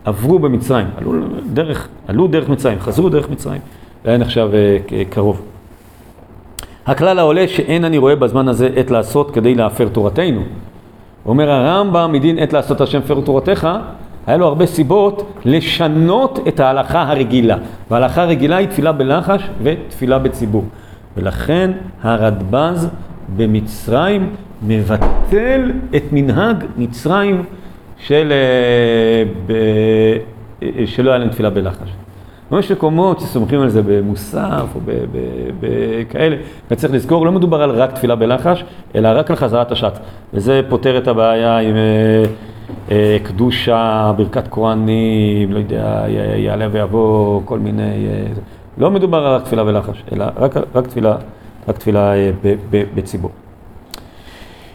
[0.04, 1.12] עברו במצרים, עלו
[1.52, 3.60] דרך, עלו דרך מצרים, חזרו דרך מצרים,
[4.08, 5.42] והיה נחשב uh, קרוב.
[6.86, 10.42] הכלל העולה שאין אני רואה בזמן הזה עת לעשות כדי להפר תורתנו.
[11.26, 13.68] אומר הרמב"ם, מדין עת לעשות השם פר תורתך,
[14.26, 17.56] היה לו הרבה סיבות לשנות את ההלכה הרגילה.
[17.90, 20.64] וההלכה הרגילה היא תפילה בלחש ותפילה בציבור.
[21.16, 21.70] ולכן
[22.02, 22.88] הרדב"ז
[23.36, 24.30] במצרים
[24.62, 27.44] מבטל את מנהג מצרים
[27.98, 29.54] של, אה,
[30.62, 31.88] אה, שלא היה להם תפילה בלחש.
[32.52, 34.80] יש מקומות שסומכים על זה במוסף או
[35.60, 36.36] בכאלה,
[36.70, 39.98] וצריך לזכור, לא מדובר על רק תפילה בלחש, אלא רק על חזרת השעת.
[40.34, 42.24] וזה פותר את הבעיה עם אה,
[42.90, 46.04] אה, קדושה, ברכת כהנים, לא יודע,
[46.36, 48.06] יעלה ויבוא, כל מיני...
[48.06, 48.26] אה,
[48.78, 51.16] לא מדובר על רק תפילה בלחש, אלא רק, רק תפילה,
[51.68, 53.30] רק תפילה אה, ב, ב, בציבור.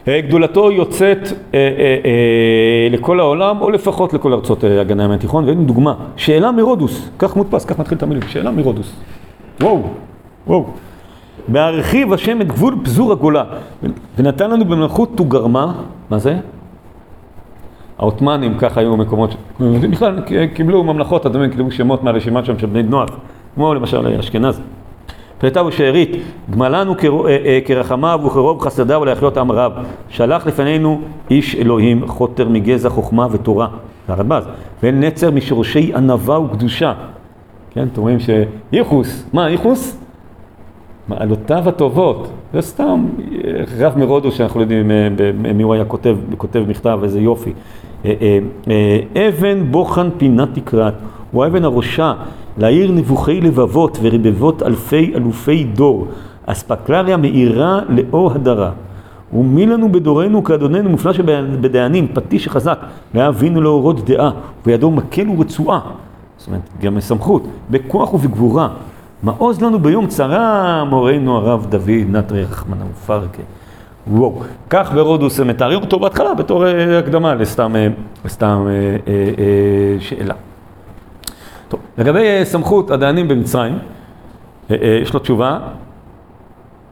[0.08, 5.44] גדולתו יוצאת אה, אה, אה, לכל העולם, או לפחות לכל ארצות אה, הגנה ים התיכון,
[5.44, 8.92] והנה דוגמה, שאלה מרודוס, כך מודפס, כך מתחיל את המילים, שאלה מרודוס.
[9.60, 9.82] וואו,
[10.46, 10.66] וואו.
[11.48, 13.44] בהרחיב השם את גבול פזור הגולה,
[14.18, 15.72] ונתן לנו במלכות תוגרמה,
[16.10, 16.36] מה זה?
[17.98, 19.34] העות'מאנים, ככה היו מקומות,
[19.90, 20.20] בכלל
[20.54, 23.08] קיבלו ממלכות, אדומים קיבלו שמות מהרשימה שם של בני נוח,
[23.54, 24.60] כמו למשל אשכנז.
[25.44, 26.10] פלטה ושארית,
[26.50, 29.72] גמלנו אה, אה, כרחמיו וכרוב חסדיו להחיות עם רב.
[30.08, 33.68] שלח לפנינו איש אלוהים, חוטר מגזע חוכמה ותורה,
[34.08, 34.44] הרדב"ז,
[34.82, 36.92] ואין נצר משורשי ענווה וקדושה.
[37.70, 39.98] כן, אתם רואים שייחוס, מה ייחוס?
[41.08, 43.06] מעלותיו הטובות, זה סתם
[43.78, 44.90] רב מרודו שאנחנו לא יודעים
[45.54, 47.52] מי הוא היה כותב, כותב מכתב, איזה יופי.
[48.04, 48.38] אה,
[49.28, 50.94] אבן בוחן פינת תקרת,
[51.30, 52.14] הוא האבן הראשה
[52.58, 56.06] להעיר נבוכי לבבות ורבבות אלפי אלופי דור,
[56.46, 58.70] אספקלריה מאירה לאור הדרה.
[59.32, 62.78] ומי לנו בדורנו כאדוננו מופלא שבדיינים, פטיש חזק,
[63.14, 64.30] להבינו להורות דעה,
[64.66, 65.80] וידו מקל ורצועה,
[66.38, 68.68] זאת אומרת, גם מסמכות, בכוח ובגבורה.
[69.22, 73.42] מעוז לנו ביום צרה, מורנו הרב דוד נטרי רחמנא ופרקה.
[74.06, 74.40] וואו,
[74.70, 77.88] כך ברודוס מתארים אותו בהתחלה בתור אה, הקדמה לסתם, אה,
[78.24, 80.34] לסתם אה, שאלה.
[81.68, 83.78] טוב, לגבי אה, סמכות הדיינים במצרים,
[84.70, 85.58] אה, אה, יש לו תשובה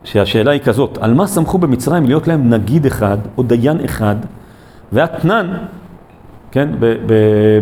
[0.05, 4.17] שהשאלה היא כזאת, על מה סמכו במצרים להיות להם נגיד אחד או דיין אחד
[4.93, 5.57] ואתנן,
[6.51, 6.69] כן,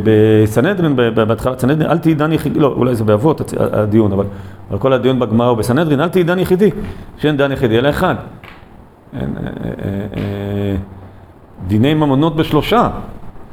[0.05, 4.25] בסנהדרין, בהתחלת סנהדרין, אל תהי דן יחידי, לא, אולי זה באבות הדיון, אבל
[4.71, 6.71] על כל הדיון בגמרא או בסנהדרין, אל תהי דן יחידי,
[7.19, 8.15] שאין דן יחידי, אלא אחד.
[11.67, 12.89] דיני ממונות בשלושה,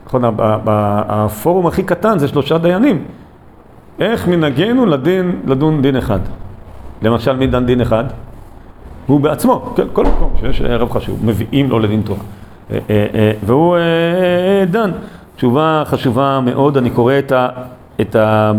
[0.06, 3.06] נכון, הפורום הכי קטן זה שלושה דיינים.
[4.00, 6.20] איך מנהגנו לדין, לדון דין אחד?
[7.02, 8.04] למשל, מי דן דין אחד?
[9.08, 12.20] הוא בעצמו, כן, כל מקום שיש רב חשוב, מביאים לו לדין תורה.
[12.72, 13.78] אה, אה, אה, והוא
[14.72, 14.92] דן.
[15.36, 17.50] תשובה חשובה מאוד, אני קורא את ה...
[18.02, 18.52] את ה...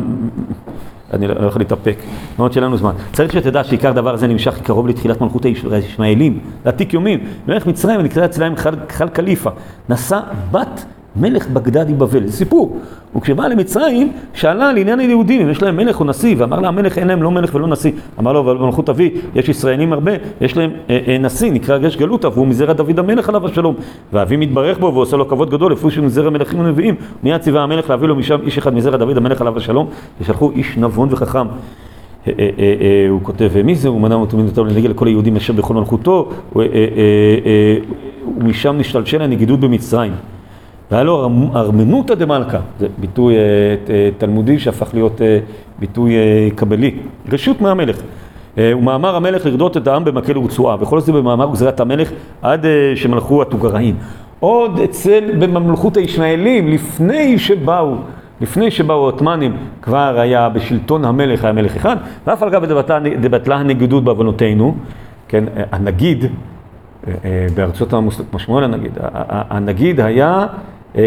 [1.12, 1.96] אני לא יכול להתאפק,
[2.38, 2.92] מאוד שאין לנו זמן.
[3.12, 7.20] צריך שתדע שעיקר דבר הזה נמשך קרוב לתחילת מלכות הישמעאלים, לעתיק יומים.
[7.48, 8.54] מלך מצרים נקרא אצלם
[8.88, 9.50] חל קליפה.
[9.88, 10.20] נשא
[10.50, 10.84] בת
[11.16, 12.78] מלך בגדד בבל, זה סיפור.
[13.16, 17.08] וכשבא למצרים, שאלה לעניין היהודים, אם יש להם מלך או נשיא, ואמר לה המלך אין
[17.08, 17.92] להם לא מלך ולא נשיא.
[18.18, 21.96] אמר לו, אבל במלכות אבי יש ישראלים הרבה, יש להם אה, אה, נשיא, נקרא גש
[21.96, 23.74] גלותא, והוא מזרע דוד המלך עליו השלום.
[24.12, 26.94] ואבי מתברך בו ועושה לו כבוד גדול, לפי שהוא מזרע מלכים ונביאים.
[27.22, 29.86] מיד ציווה המלך להביא לו משם איש אחד מזרע דוד המלך עליו השלום,
[30.20, 31.46] ושלחו איש נבון וחכם.
[32.26, 33.88] אה, אה, אה, הוא כותב, מי זה?
[33.88, 36.30] הוא מנע אותו מנותיו לנגל לכל היהודים אשר בכל מלכותו,
[38.40, 40.12] ומשם נשתלשל הנגידות במצרים.
[40.90, 43.40] והיה לו ארמנותא דמלכא, זה ביטוי אה,
[43.90, 45.38] אה, תלמודי שהפך להיות אה,
[45.78, 46.12] ביטוי
[46.54, 46.94] קבלי,
[47.32, 48.00] רשות מהמלך.
[48.56, 52.10] ומאמר המלך לרדות את העם במקל ורצועה, וכל זה במאמר גזירת המלך
[52.42, 53.96] עד שמלכו הטוגראים.
[54.40, 57.94] עוד אצל, בממלכות הישמעאלים, לפני שבאו,
[58.40, 62.64] לפני שבאו העות'מאנים, כבר היה בשלטון המלך, היה מלך אחד, ואף על גב
[63.20, 64.74] דבטלה הנגידות בעוונותינו,
[65.28, 66.24] כן, הנגיד,
[67.54, 68.92] בארצות המוסלמות, כמו שמואל הנגיד,
[69.50, 70.46] הנגיד היה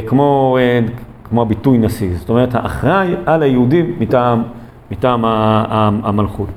[0.08, 0.80] כמו, אה,
[1.24, 2.10] כמו הביטוי נשיא.
[2.16, 4.44] זאת אומרת, האחראי על היהודים מטעם,
[4.92, 5.26] מטעם
[6.04, 6.48] המלכות,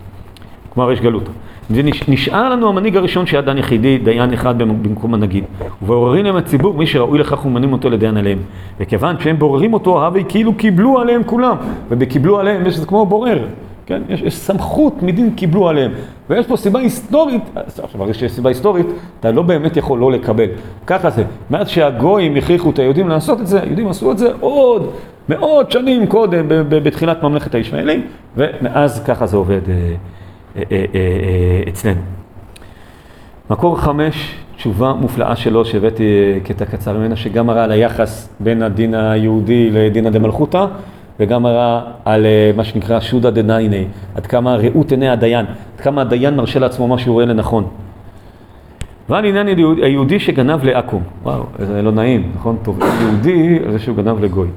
[0.71, 1.31] כמו הריש גלותא.
[1.71, 5.45] ונשאר לנו המנהיג הראשון שהיה דן יחידי, דיין אחד במקום הנגיד.
[5.83, 8.39] ובעוררים להם הציבור, מי שראוי לכך וממנים אותו לדיין עליהם.
[8.81, 11.57] וכיוון שהם בוררים אותו, הווי כאילו קיבלו עליהם כולם.
[11.91, 13.39] ובקיבלו עליהם, יש כמו בורר.
[13.87, 14.03] כן?
[14.09, 15.93] יש, יש סמכות מדין קיבלו עליהם.
[16.31, 18.87] ויש פה סיבה היסטורית, עכשיו ברגע שיש סיבה היסטורית,
[19.21, 20.47] אתה לא באמת יכול לא לקבל.
[20.87, 21.25] ככה זה.
[21.51, 24.91] מאז שהגויים הכריחו את היהודים לעשות את זה, היהודים עשו את זה עוד
[25.29, 28.07] מאות שנים קודם, בתחילת ממלכת הישמעאלים,
[28.37, 29.61] ומאז ככה זה עובד.
[29.69, 29.95] אה,
[30.57, 32.01] אה, אה, אה, אצלנו.
[33.51, 36.05] מקור חמש, תשובה מופלאה שלו שהבאתי
[36.45, 40.67] קטע קצר ממנה, שגם מראה על היחס בין הדין היהודי לדינא דמלכותא,
[41.21, 43.85] וגם מראה על מה שנקרא שודא דנייני,
[44.15, 47.69] עד כמה ראות עיני הדיין, עד כמה הדיין מרשה לעצמו מה שהוא רואה לנכון.
[49.09, 49.47] ועל עניין
[49.83, 52.57] היהודי שגנב לעכו"ם, וואו, זה לא נעים, נכון?
[52.63, 54.49] תובעים יהודי על זה שהוא גנב לגוי.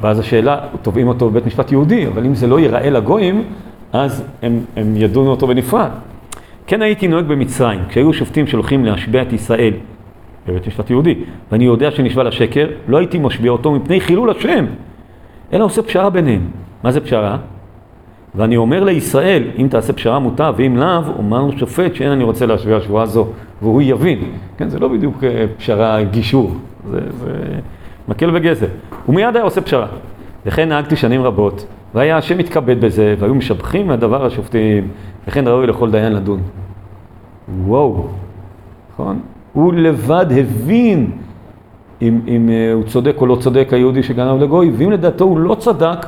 [0.00, 3.44] ואז השאלה, תובעים אותו בבית משפט יהודי, אבל אם זה לא ייראה לגויים,
[3.92, 5.90] אז הם, הם ידונו אותו בנפרד.
[6.66, 9.72] כן הייתי נוהג במצרים, כשהיו שופטים שהולכים להשביע את ישראל
[10.46, 11.14] בבית משפט יהודי,
[11.52, 14.66] ואני יודע שנשבע לשקר, לא הייתי משביע אותו מפני חילול השם,
[15.52, 16.50] אלא עושה פשרה ביניהם.
[16.82, 17.36] מה זה פשרה?
[18.34, 22.80] ואני אומר לישראל, אם תעשה פשרה מוטב, ואם לאו, אומר שופט שאין אני רוצה להשביע
[22.80, 23.26] שבועה זו,
[23.62, 24.18] והוא יבין.
[24.56, 26.54] כן, זה לא בדיוק אה, פשרה גישור,
[26.90, 27.30] זה, זה
[28.08, 28.66] מקל וגזר.
[29.06, 29.86] הוא מיד היה עושה פשרה.
[30.46, 34.88] לכן נהגתי שנים רבות, והיה השם מתכבד בזה, והיו משבחים מהדבר השופטים,
[35.28, 36.40] וכן ראוי לכל דיין לדון.
[37.64, 38.08] וואו,
[38.92, 39.20] נכון?
[39.52, 41.10] הוא לבד הבין
[42.02, 45.54] אם, אם uh, הוא צודק או לא צודק היהודי שגנב לגוי, ואם לדעתו הוא לא
[45.54, 46.06] צדק,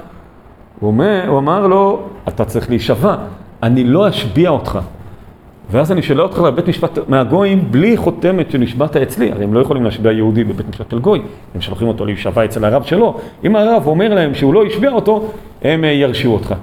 [0.80, 3.16] הוא, אומר, הוא אמר לו, אתה צריך להישבע,
[3.62, 4.78] אני לא אשביע אותך.
[5.70, 9.84] ואז אני שואל אותך לבית משפט מהגויים בלי חותמת שנשבעת אצלי, הרי הם לא יכולים
[9.84, 11.22] להשביע יהודי בבית משפט של גוי,
[11.54, 15.28] הם שולחים אותו להישבע אצל הרב שלו, אם הרב אומר להם שהוא לא השביע אותו,
[15.62, 16.54] הם אה, ירשיעו אותך.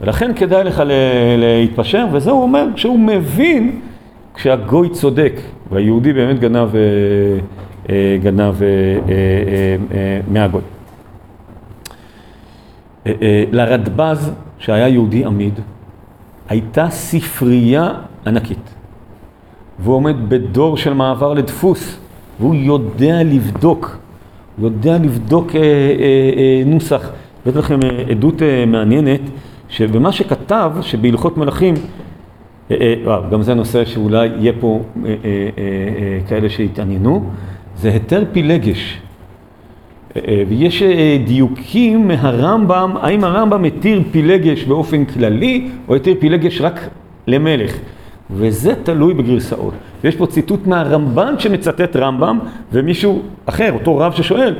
[0.00, 0.82] ולכן כדאי לך
[1.38, 3.80] להתפשר, וזה הוא אומר כשהוא מבין
[4.34, 5.40] כשהגוי צודק,
[5.70, 7.38] והיהודי באמת גנב, אה, אה,
[8.22, 8.54] גנב
[10.28, 10.60] מהגוי.
[13.52, 15.60] לרדב"ז, שהיה יהודי עמיד,
[16.48, 17.90] הייתה ספרייה
[18.26, 18.74] ענקית.
[19.78, 21.98] והוא עומד בדור של מעבר לדפוס,
[22.40, 23.96] והוא יודע לבדוק,
[24.56, 25.64] הוא יודע לבדוק אה, אה,
[26.36, 27.10] אה, נוסח.
[27.42, 29.20] הבאתי לכם אה, עדות אה, מעניינת,
[29.68, 31.74] שבמה שכתב, שבהלכות מלכים,
[32.70, 37.30] אה, אה, אה, גם זה נושא שאולי יהיה פה אה, אה, אה, אה, כאלה שיתעניינו,
[37.76, 38.98] זה היתר פילגש.
[40.16, 46.60] אה, אה, ויש אה, דיוקים מהרמב"ם, האם הרמב"ם מתיר פילגש באופן כללי, או התיר פילגש
[46.60, 46.88] רק
[47.26, 47.76] למלך.
[48.30, 49.74] וזה תלוי בגרסאות.
[50.04, 52.38] יש פה ציטוט מהרמב"ן שמצטט רמב"ם,
[52.72, 54.54] ומישהו אחר, אותו רב ששואל,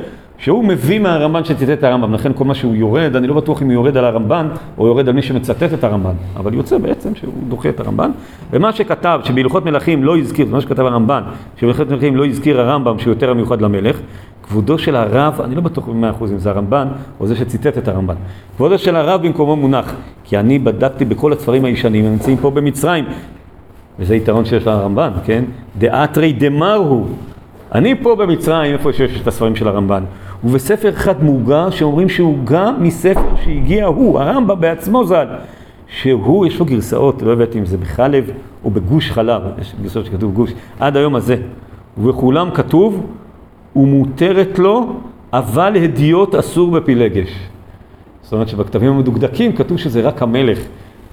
[0.45, 3.67] שהוא מביא מהרמב"ן שציטט את הרמב"ם, לכן כל מה שהוא יורד, אני לא בטוח אם
[3.67, 7.33] הוא יורד על הרמב"ן או יורד על מי שמצטט את הרמב"ן, אבל יוצא בעצם שהוא
[7.47, 8.11] דוחה את הרמב"ן.
[8.51, 11.23] ומה שכתב, שבהלכות מלכים לא הזכיר, מה שכתב הרמב"ן,
[11.57, 13.99] שבהלכות מלכים לא הזכיר הרמב"ם שהוא יותר המיוחד למלך,
[14.43, 16.87] כבודו של הרב, אני לא בטוח במאה אחוז אם זה הרמב"ן
[17.19, 18.15] או זה שציטט את הרמב"ן,
[18.57, 19.93] כבודו של הרב במקומו מונח,
[20.23, 23.05] כי אני בדקתי בכל הספרים הישנים, הם נמצאים פה במצרים,
[23.99, 25.43] וזה יתרון שיש לרמב"ן, כן?
[25.77, 27.05] דאתרי דמרו.
[27.75, 30.03] אני פה במצרים, איפה שיש את הספרים של הרמב"ן.
[30.45, 35.27] ובספר אחד מוגש שאומרים שהוא גם מספר שהגיע הוא, הרמב"ם בעצמו ז"ל.
[35.87, 38.29] שהוא, יש לו גרסאות, לא הבאתי אם זה בחלב
[38.63, 41.37] או בגוש חלב, יש גרסאות שכתוב גוש, עד היום הזה.
[41.97, 43.05] ובכולם כתוב,
[43.75, 44.93] ומותרת לו,
[45.33, 47.29] אבל הדיוט אסור בפילגש.
[48.21, 50.59] זאת אומרת שבכתבים המדוקדקים כתוב שזה רק המלך,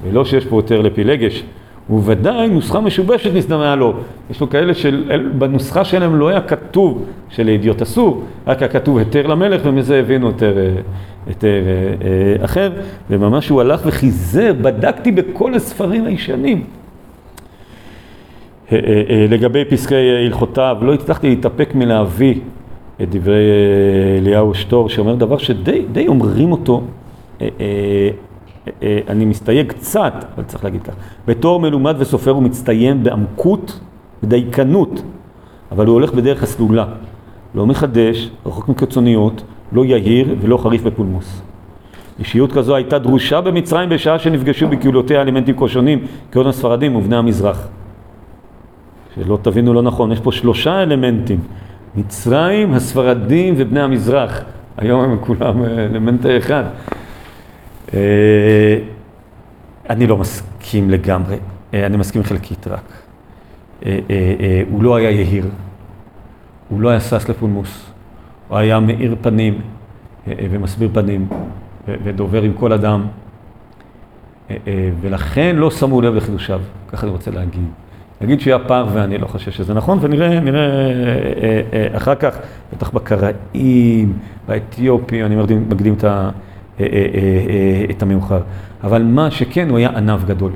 [0.02, 1.44] ולא שיש פה יותר לפילגש.
[1.90, 3.94] וודאי נוסחה משובשת נזדמנה לו.
[4.30, 9.60] יש לו כאלה שבנוסחה שלהם לא היה כתוב שלידיעות אסור, רק היה כתוב היתר למלך
[9.64, 10.54] ומזה הבינו היתר,
[11.26, 12.06] היתר אה,
[12.38, 12.72] אה, אחר,
[13.10, 16.64] וממש הוא הלך וחיזר, בדקתי בכל הספרים הישנים.
[18.72, 18.78] אה,
[19.28, 22.34] לגבי פסקי הלכותיו, לא הצלחתי להתאפק מלהביא
[23.02, 23.44] את דברי
[24.18, 26.82] אליהו שטור, שאומר דבר שדי אומרים אותו
[27.40, 27.46] אה,
[29.08, 30.94] אני מסתייג קצת, אבל צריך להגיד כך,
[31.26, 33.80] בתור מלומד וסופר הוא מצטיין בעמקות
[34.22, 35.02] ודייקנות,
[35.72, 36.84] אבל הוא הולך בדרך הסלולה,
[37.54, 39.42] לא מחדש, רחוק מקיצוניות,
[39.72, 41.42] לא יהיר ולא חריף בפולמוס.
[42.18, 47.68] אישיות כזו הייתה דרושה במצרים בשעה שנפגשו בקהילותיה אלמנטים כה שונים, כהון הספרדים ובני המזרח.
[49.14, 51.40] שלא תבינו לא נכון, יש פה שלושה אלמנטים,
[51.94, 54.40] מצרים, הספרדים ובני המזרח.
[54.76, 56.64] היום הם כולם אלמנט אחד.
[57.94, 58.78] אה,
[59.90, 61.36] אני לא מסכים לגמרי,
[61.74, 62.92] אה, אני מסכים חלקית רק.
[63.86, 63.98] אה,
[64.70, 65.46] הוא לא היה יהיר,
[66.68, 67.90] הוא לא היה שש לפולמוס,
[68.48, 69.60] הוא היה מאיר פנים,
[70.26, 71.28] ומסביר פנים
[71.88, 73.06] ודובר עם כל אדם,
[75.00, 77.66] ולכן לא שמו לב לחידושיו, ככה אני רוצה להגיד.
[78.20, 80.66] נגיד שהיה פער ואני לא חושב שזה נכון, ונראה נראה,
[81.96, 82.38] אחר כך,
[82.72, 84.18] בטח בקראים,
[84.48, 85.36] באתיופים, אני
[85.68, 86.04] מקדים את,
[87.90, 88.40] את המאוחר.
[88.84, 90.52] אבל מה שכן, הוא היה ענב גדול,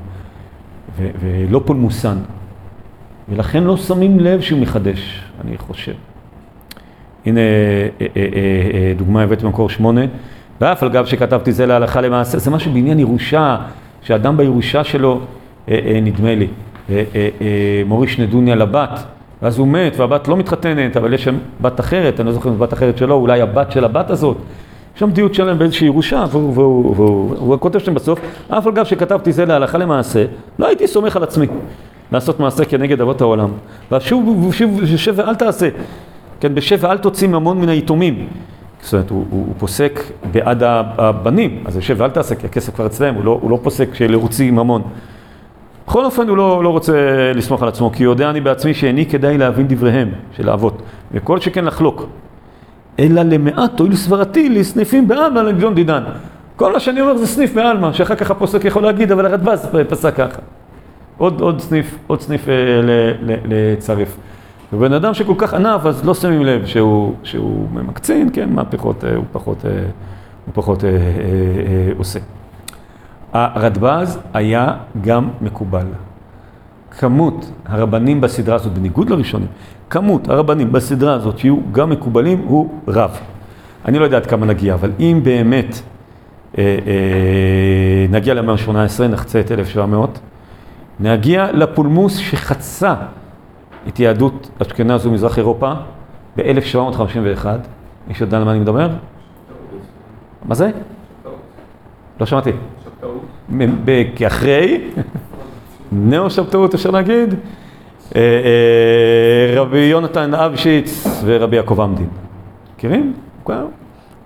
[0.98, 2.16] ולא פולמוסן,
[3.28, 5.92] ולכן לא שמים לב שהוא מחדש, אני חושב.
[7.26, 7.40] הנה
[8.96, 10.00] דוגמה הבאתי במקור שמונה,
[10.60, 13.56] ואף על גב שכתבתי זה להלכה למעשה, זה משהו בעניין ירושה,
[14.02, 15.20] שאדם בירושה שלו,
[16.02, 16.46] נדמה לי,
[17.86, 19.04] מוריש נדוניה לבת,
[19.42, 22.58] ואז הוא מת והבת לא מתחתנת, אבל יש שם בת אחרת, אני לא זוכר אם
[22.58, 24.36] בת אחרת שלו, אולי הבת של הבת הזאת.
[24.96, 29.78] שם דיוק שלם באיזושהי ירושה, והוא כותב שם בסוף, אף על גב שכתבתי זה להלכה
[29.78, 30.24] למעשה,
[30.58, 31.46] לא הייתי סומך על עצמי
[32.12, 33.48] לעשות מעשה כנגד אבות העולם.
[33.92, 34.52] ושוב,
[34.96, 35.68] שב ואל תעשה,
[36.40, 38.26] כן, בשב ואל תוציא ממון מן היתומים.
[38.80, 40.00] זאת אומרת, הוא, הוא, הוא פוסק
[40.32, 40.62] בעד
[40.98, 44.50] הבנים, אז יושב ואל תעשה, כי הכסף כבר אצלם, הוא לא, הוא לא פוסק שלהוציא
[44.50, 44.82] ממון.
[45.86, 46.92] בכל אופן הוא לא, לא רוצה
[47.34, 50.82] לסמוך על עצמו, כי יודע אני בעצמי שאיני כדאי להבין דבריהם של האבות,
[51.12, 52.06] וכל שכן לחלוק.
[52.98, 56.02] אלא למעט תועיל סברתי לסניפים בעלמא לג'ון דידן.
[56.56, 60.14] כל מה שאני אומר זה סניף בעלמא, שאחר כך הפוסק יכול להגיד, אבל הרדב"ז פסק
[60.14, 60.40] ככה.
[61.18, 62.54] עוד, עוד סניף, עוד סניף אה,
[63.44, 64.16] לצרף.
[64.72, 69.16] ובן אדם שכל כך ענף, אז לא שמים לב שהוא, שהוא ממקצין, כן, מהפכות אה,
[69.16, 69.70] הוא פחות, אה,
[70.46, 72.18] הוא פחות אה, אה, אה, עושה.
[73.32, 75.86] הרדב"ז היה גם מקובל.
[76.98, 79.48] כמות הרבנים בסדרה הזאת, בניגוד לראשונים,
[79.90, 83.18] כמות הרבנים בסדרה הזאת שיהיו גם מקובלים הוא רב.
[83.84, 85.80] אני לא יודע עד כמה נגיע, אבל אם באמת
[86.58, 90.18] אה, אה, נגיע למאה ה-18, נחצה את 1700,
[91.00, 92.94] נגיע לפולמוס שחצה
[93.88, 95.72] את יהדות אשכנז ומזרח אירופה
[96.36, 97.46] ב-1751.
[98.08, 98.88] מישהו יודע על מה אני מדבר?
[100.44, 100.70] מה זה?
[102.20, 102.50] לא שמעתי.
[104.26, 104.80] אחרי,
[105.92, 107.34] נאו שבתאות אפשר להגיד,
[109.56, 112.08] רבי יונתן אבשיץ ורבי יעקב עמדין.
[112.76, 113.14] מכירים?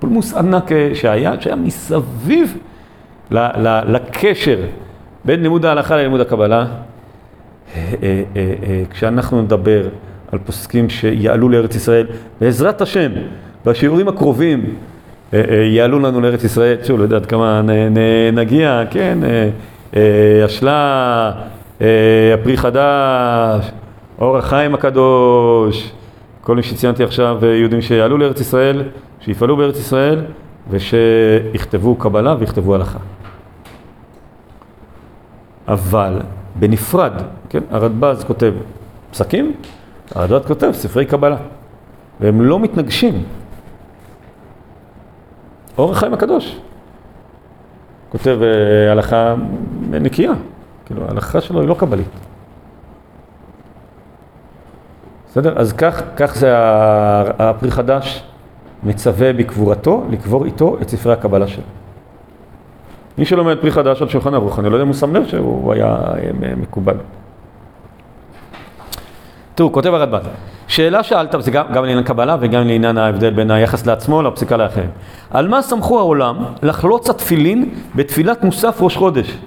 [0.01, 2.59] פולמוס ענק אה, שהיה, שהיה מסביב
[3.87, 4.59] לקשר
[5.25, 6.67] בין לימוד ההלכה ללימוד הקבלה.
[8.91, 9.83] כשאנחנו נדבר
[10.33, 12.07] על פוסקים שיעלו לארץ ישראל,
[12.41, 13.11] בעזרת השם,
[13.67, 14.75] בשיעורים הקרובים
[15.73, 17.63] יעלו לנו לארץ ישראל, שוב, לא יודע עד כמה
[18.33, 19.19] נגיע, כן,
[20.45, 21.33] השלה,
[21.81, 23.71] הפרי חדש,
[24.19, 25.93] אור החיים הקדוש,
[26.41, 28.83] כל מי שציינתי עכשיו, יהודים שיעלו לארץ ישראל,
[29.21, 30.25] שיפעלו בארץ ישראל
[30.71, 32.99] ושיכתבו קבלה ויכתבו הלכה.
[35.69, 36.19] אבל
[36.55, 37.13] בנפרד,
[37.49, 38.53] כן, הרדב"ז כותב
[39.11, 39.53] פסקים,
[40.15, 41.37] הרדב"ז כותב ספרי קבלה,
[42.21, 43.23] והם לא מתנגשים.
[45.79, 46.61] אור החיים הקדוש
[48.09, 49.35] כותב אה, הלכה
[49.91, 50.33] נקייה,
[50.91, 52.09] כאילו ההלכה שלו היא לא קבלית.
[55.29, 55.59] בסדר?
[55.59, 56.53] אז כך, כך זה
[57.39, 58.25] הפרי חדש
[58.83, 61.63] מצווה בקבורתו, לקבור איתו את ספרי הקבלה שלו.
[63.19, 65.73] מי שלומד פרי חדש על שולחן ערוך, אני לא יודע אם הוא שם לב שהוא
[65.73, 66.97] היה אה, מקובל.
[69.55, 70.27] תראו, כותב הרדב"ז,
[70.69, 74.91] שאלה שאלת, וזה גם, גם לעניין קבלה וגם לעניין ההבדל בין היחס לעצמו לפסיקה לאחרים.
[75.31, 79.39] על מה סמכו העולם לחלוץ התפילין בתפילת מוסף ראש חודש?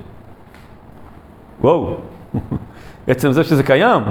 [1.64, 1.96] וואו,
[3.08, 4.02] עצם זה שזה קיים,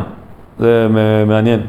[0.59, 0.87] זה
[1.27, 1.61] מעניין.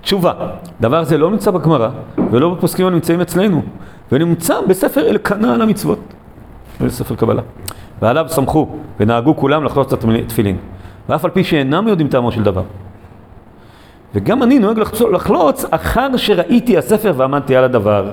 [0.00, 0.32] תשובה,
[0.80, 1.88] דבר זה לא נמצא בגמרא
[2.30, 3.62] ולא בפוסקים הנמצאים אצלנו,
[4.12, 5.98] ונמצא בספר אלקנה על המצוות,
[6.80, 7.42] בספר קבלה.
[8.02, 8.68] ועליו סמכו
[9.00, 10.56] ונהגו כולם לחלוץ את התפילין,
[11.08, 12.62] ואף על פי שאינם יודעים טעמו של דבר.
[14.14, 14.78] וגם אני נוהג
[15.12, 18.10] לחלוץ אחר שראיתי הספר ועמדתי על הדבר.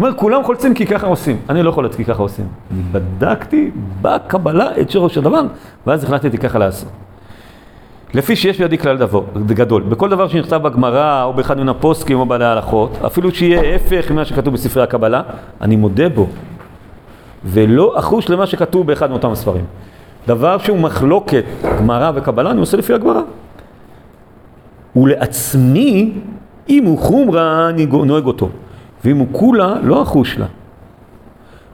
[0.00, 1.36] אומר, כולם חולצים כי ככה עושים.
[1.48, 2.46] אני לא חולץ כי ככה עושים.
[2.92, 3.70] בדקתי
[4.02, 5.42] בקבלה את שורש הדבר,
[5.86, 6.88] ואז החלטתי ככה לעשות.
[8.14, 9.82] לפי שיש בידי כלל דבר, גדול.
[9.82, 14.24] בכל דבר שנכתב בגמרא, או באחד מן הפוסקים, או בעלי ההלכות, אפילו שיהיה הפך ממה
[14.24, 15.22] שכתוב בספרי הקבלה,
[15.60, 16.26] אני מודה בו.
[17.44, 19.64] ולא אחוש למה שכתוב באחד מאותם הספרים.
[20.26, 21.44] דבר שהוא מחלוקת,
[21.78, 23.20] גמרא וקבלה, אני עושה לפי הגמרא.
[24.96, 26.12] ולעצמי,
[26.68, 28.48] אם הוא חומרה, אני נוהג אותו.
[29.04, 30.46] ואם הוא כולה, לא אחוש לה.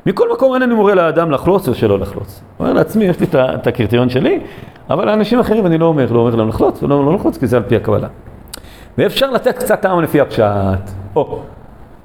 [0.06, 2.40] מכל מקום אין אני מורה לאדם לחלוץ או שלא לחלוץ.
[2.56, 4.40] הוא אומר לעצמי, יש לי את הקריטריון שלי,
[4.90, 7.56] אבל לאנשים אחרים אני לא אומר, לא אומר להם לחלוץ ולא לא לחלוץ, כי זה
[7.56, 8.08] על פי הקבלה.
[8.98, 10.90] ואפשר לתת קצת טעם לפי הפשט.
[11.16, 11.40] או, הוא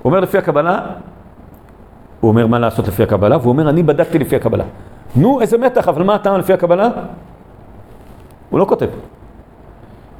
[0.05, 0.79] אומר לפי הקבלה,
[2.19, 4.63] הוא אומר מה לעשות לפי הקבלה, והוא אומר אני בדקתי לפי הקבלה.
[5.15, 6.89] נו, איזה מתח, אבל מה הטעם לפי הקבלה?
[8.49, 8.87] הוא לא כותב.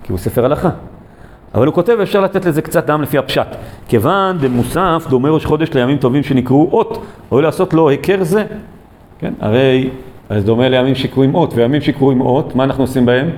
[0.03, 0.69] כי הוא ספר הלכה.
[1.55, 3.47] אבל הוא כותב, אפשר לתת לזה קצת דם לפי הפשט.
[3.87, 8.43] כיוון דמוסף דומה ראש חודש לימים טובים שנקראו אות, או לעשות לו היכר זה.
[9.19, 9.89] כן, הרי
[10.29, 13.29] זה דומה לימים שקרויים אות, וימים שקרויים אות, מה אנחנו עושים בהם?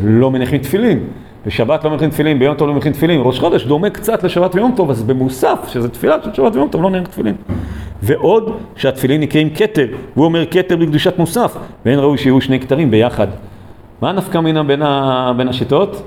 [0.00, 1.00] לא מניחים תפילין.
[1.46, 3.20] בשבת לא מניחים תפילין, ביום טוב לא מניחים תפילין.
[3.24, 6.82] ראש חודש דומה קצת לשבת ויום טוב, אז במוסף, שזה תפילה של שבת ויום טוב,
[6.82, 7.34] לא נניח תפילין.
[8.02, 13.26] ועוד שהתפילין נקראים כתר, והוא אומר כתר בקדושת מוסף, ואין ראוי שיהיו שני כתרים ביחד.
[14.02, 15.32] מה נפקא מינה בין, ה...
[15.36, 16.02] בין השיטות?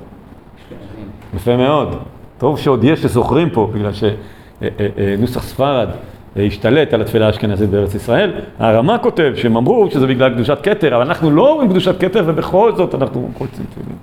[1.36, 1.96] יפה מאוד.
[2.38, 5.90] טוב שעוד יש שזוכרים פה, בגלל שנוסח ספרד
[6.36, 8.32] השתלט על התפילה האשכנזית בארץ ישראל.
[8.60, 12.72] הרמ"א כותב שהם אמרו שזה בגלל קדושת כתר, אבל אנחנו לא אומרים קדושת כתר, ובכל
[12.76, 13.98] זאת אנחנו קולצים תפילין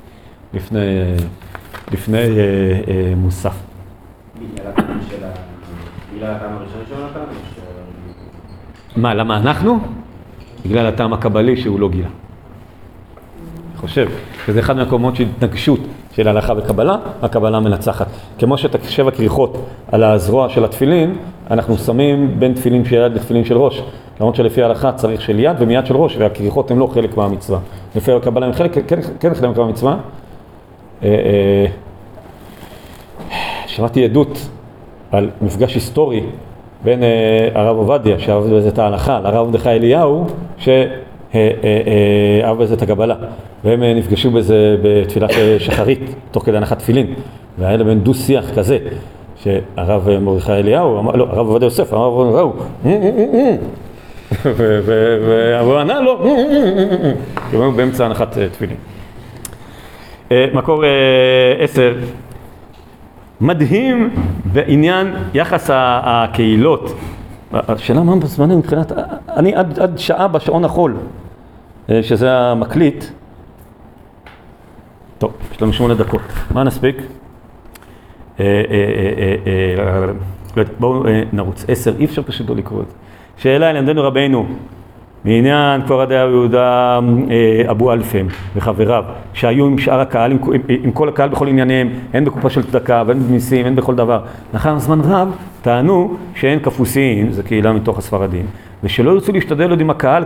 [0.55, 0.81] לפני,
[1.93, 2.25] לפני אה,
[2.89, 3.55] אה, מוסף.
[8.97, 9.79] מה, למה אנחנו?
[10.67, 12.09] בגלל הטעם הקבלי שהוא לא גילה.
[12.09, 14.09] אני חושב,
[14.49, 15.81] וזה אחד מהמקומות של התנגשות
[16.13, 18.07] של הלכה וקבלה, הקבלה מנצחת.
[18.39, 19.57] כמו שאת שבע כריכות
[19.93, 21.17] על הזרוע של התפילין,
[21.51, 23.83] אנחנו שמים בין תפילין של יד לתפילין של ראש.
[24.21, 27.59] למרות שלפי ההלכה צריך של יד ומיד של ראש, והכריכות הן לא חלק מהמצווה.
[27.97, 29.97] לפי הקבלה הן חלק, כן, כן חלק מהמצווה.
[31.03, 31.67] אה, אה,
[33.67, 34.49] שמעתי עדות
[35.13, 36.23] על מפגש היסטורי
[36.85, 40.27] בין אה, הרב עובדיה, שאהב בזה את ההלכה, לרב מרדכי אליהו,
[41.33, 43.15] שאהב בזה את הקבלה.
[43.65, 47.15] והם נפגשו בזה בתפילת שחרית, תוך כדי הנחת תפילין.
[47.59, 48.79] והיה להם דו שיח כזה,
[49.43, 52.57] שהרב מרדכי אליהו, לא, הרב עובדיה יוסף, אמר לו,
[54.45, 56.25] והוא ענה לו,
[57.51, 58.77] כי הוא באמצע הנחת תפילין.
[60.55, 60.83] מקור
[61.59, 61.95] עשר,
[63.41, 64.11] מדהים
[64.53, 66.95] בעניין יחס הקהילות.
[67.53, 68.93] השאלה מה בזמנים מבחינת,
[69.29, 70.97] אני עד, עד שעה בשעון החול,
[72.03, 73.05] שזה המקליט,
[75.19, 76.21] טוב, יש לנו שמונה דקות,
[76.51, 76.97] מה נספיק?
[80.79, 82.95] בואו נרוץ, עשר, אי אפשר פשוט לא לקרוא את זה.
[83.37, 84.47] שאלה ילמדנו רבנו
[85.25, 86.99] מעניין כפר עדי יהודה
[87.71, 90.39] אבו אלפם וחבריו שהיו עם שאר הקהל, עם,
[90.69, 94.21] עם כל הקהל בכל ענייניהם, הן בקופה של צדקה והן במיסים, הן בכל דבר.
[94.55, 98.47] לאחר זמן רב טענו שהן כפוסין, זו קהילה מתוך הספרדים,
[98.83, 100.25] ושלא ירצו להשתדל עוד עם הקהל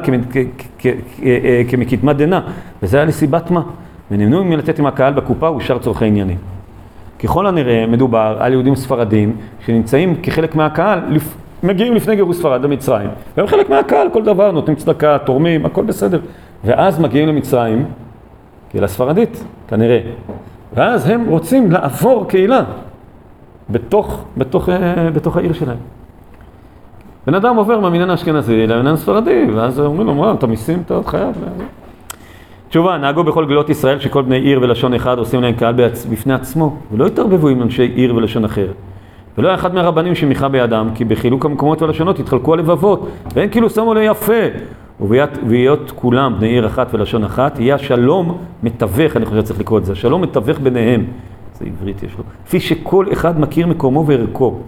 [1.69, 2.41] כמקדמת דנא,
[2.83, 3.63] וזה היה לסיבת מה?
[4.11, 6.37] ונמנעו מלתת עם הקהל בקופה ושאר צורכי עניינים.
[7.23, 9.37] ככל הנראה מדובר על יהודים ספרדים
[9.67, 11.01] שנמצאים כחלק מהקהל,
[11.63, 16.21] מגיעים לפני גירוש ספרד למצרים, והם חלק מהקהל, כל דבר, נותנים צדקה, תורמים, הכל בסדר.
[16.65, 17.85] ואז מגיעים למצרים,
[18.71, 20.01] קהילה ספרדית, כנראה.
[20.75, 22.65] ואז הם רוצים לעבור קהילה
[23.71, 24.69] בתוך, בתוך,
[25.15, 25.77] בתוך העיר שלהם.
[27.27, 31.35] בן אדם עובר מהמניין האשכנזי למניין הספרדי, ואז אומרים לו, מה, אתה מיסים, אתה חייב.
[32.69, 35.75] תשובה, נהגו בכל גלות ישראל שכל בני עיר ולשון אחד עושים להם קהל
[36.11, 38.67] בפני עצמו, ולא התערבבו עם אנשי עיר ולשון אחר.
[39.39, 43.95] ולא היה אחד מהרבנים שמיכה בידם, כי בחילוק המקומות והלשונות התחלקו הלבבות, ואין כאילו שמו
[43.95, 44.43] ליפה.
[45.01, 49.85] ובהיות כולם בני עיר אחת ולשון אחת, יהיה השלום מתווך, אני חושב שצריך לקרוא את
[49.85, 51.05] זה, השלום מתווך ביניהם.
[51.59, 52.25] זה עברית יש לו.
[52.47, 54.59] כפי שכל אחד מכיר מקומו וערכו.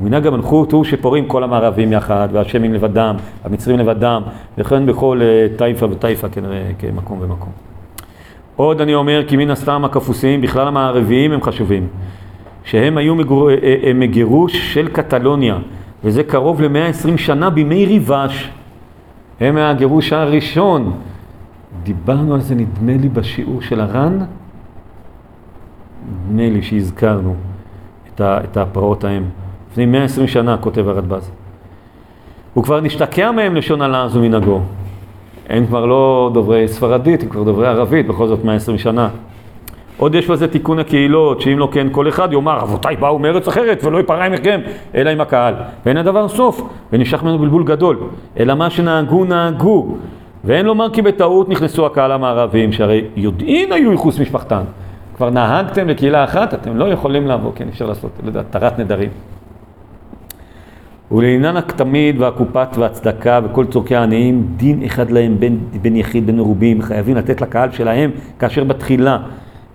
[0.00, 4.22] ומנהג המלכות הוא שפורעים כל המערבים יחד, והשמים לבדם, המצרים לבדם,
[4.58, 5.20] וכן בכל
[5.56, 7.50] טייפה וטייפה כנראה כמקום ומקום.
[8.56, 11.86] עוד אני אומר כי מן הסתם הכפוסים, בכלל המערביים הם חשובים.
[12.64, 13.50] שהם היו מגור...
[13.94, 15.58] מגירוש של קטלוניה,
[16.04, 18.50] וזה קרוב ל-120 שנה בימי ריבש.
[19.40, 20.92] הם מהגירוש הראשון.
[21.82, 24.18] דיברנו על זה נדמה לי בשיעור של הר"ן,
[26.28, 27.34] נדמה לי שהזכרנו
[28.14, 28.38] את, ה...
[28.44, 29.24] את הפרעות ההם.
[29.70, 31.30] לפני 120 שנה, כותב הרדב"ז.
[32.54, 34.60] הוא כבר נשתקע מהם לשון הלעז ומנהגו.
[35.48, 39.08] הם כבר לא דוברי ספרדית, הם כבר דוברי ערבית, בכל זאת 120 שנה.
[40.00, 43.84] עוד יש בזה תיקון הקהילות, שאם לא כן כל אחד יאמר, אבותיי באו מארץ אחרת
[43.84, 44.60] ולא יפרע עמכם,
[44.94, 45.54] אלא עם הקהל.
[45.86, 47.98] ואין הדבר סוף, ונשך ממנו בלבול גדול.
[48.38, 49.96] אלא מה שנהגו נהגו.
[50.44, 54.62] ואין לומר כי בטעות נכנסו הקהל המערבים, שהרי יודעין היו ייחוס משפחתן.
[55.16, 59.10] כבר נהגתם לקהילה אחת, אתם לא יכולים לעבור, כן, אפשר לעשות, לא יודע, תרת נדרים.
[61.12, 66.82] ולעניין הכתמיד והקופת והצדקה וכל צורכי העניים, דין אחד להם בין, בין יחיד בין מרובים,
[66.82, 69.18] חייבים לתת לקהל שלהם כאשר בתחילה,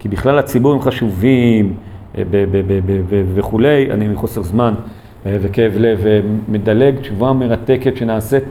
[0.05, 1.73] כי בכלל הציבור הם חשובים
[3.35, 4.73] וכולי, אני מחוסר זמן
[5.25, 5.99] וכאב לב
[6.47, 8.43] מדלג, תשובה מרתקת שנעשית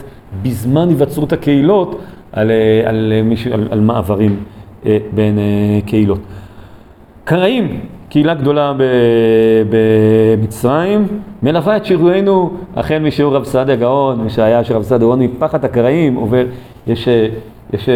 [0.43, 2.01] בזמן היווצרות הקהילות
[2.33, 2.51] על,
[2.85, 3.13] על,
[3.53, 4.37] על, על מעברים
[4.85, 5.39] בין
[5.87, 6.21] קהילות.
[7.25, 8.73] קראים, קהילה גדולה
[9.71, 11.07] במצרים,
[11.43, 16.15] מלווה את שירותנו החל משיעור רב סעדיה גאון, שהיה של רב סעדיה גאון מפחד הקראים,
[16.15, 16.45] עובר,
[16.87, 17.09] יש,
[17.73, 17.89] יש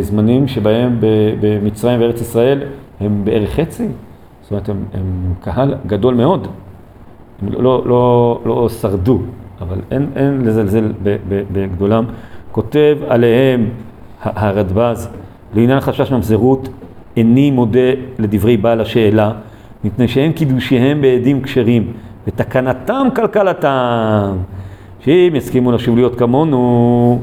[0.00, 0.96] זמנים שבהם
[1.40, 2.58] במצרים וארץ ישראל
[3.00, 3.88] הם בערך חצי,
[4.42, 6.48] זאת אומרת, הם, הם קהל גדול מאוד.
[7.42, 9.18] הם לא, לא, לא שרדו,
[9.60, 10.92] אבל אין, אין לזלזל
[11.52, 12.04] בגדולם.
[12.52, 13.68] כותב עליהם
[14.22, 15.08] הרדב"ז,
[15.54, 16.68] לעניין חשש ממזרות,
[17.16, 19.32] איני מודה לדברי בעל השאלה,
[19.84, 21.92] מפני שהם קידושיהם בעדים כשרים,
[22.26, 24.36] ותקנתם כלכלתם,
[25.00, 27.18] שאם יסכימו לשוב להיות כמונו,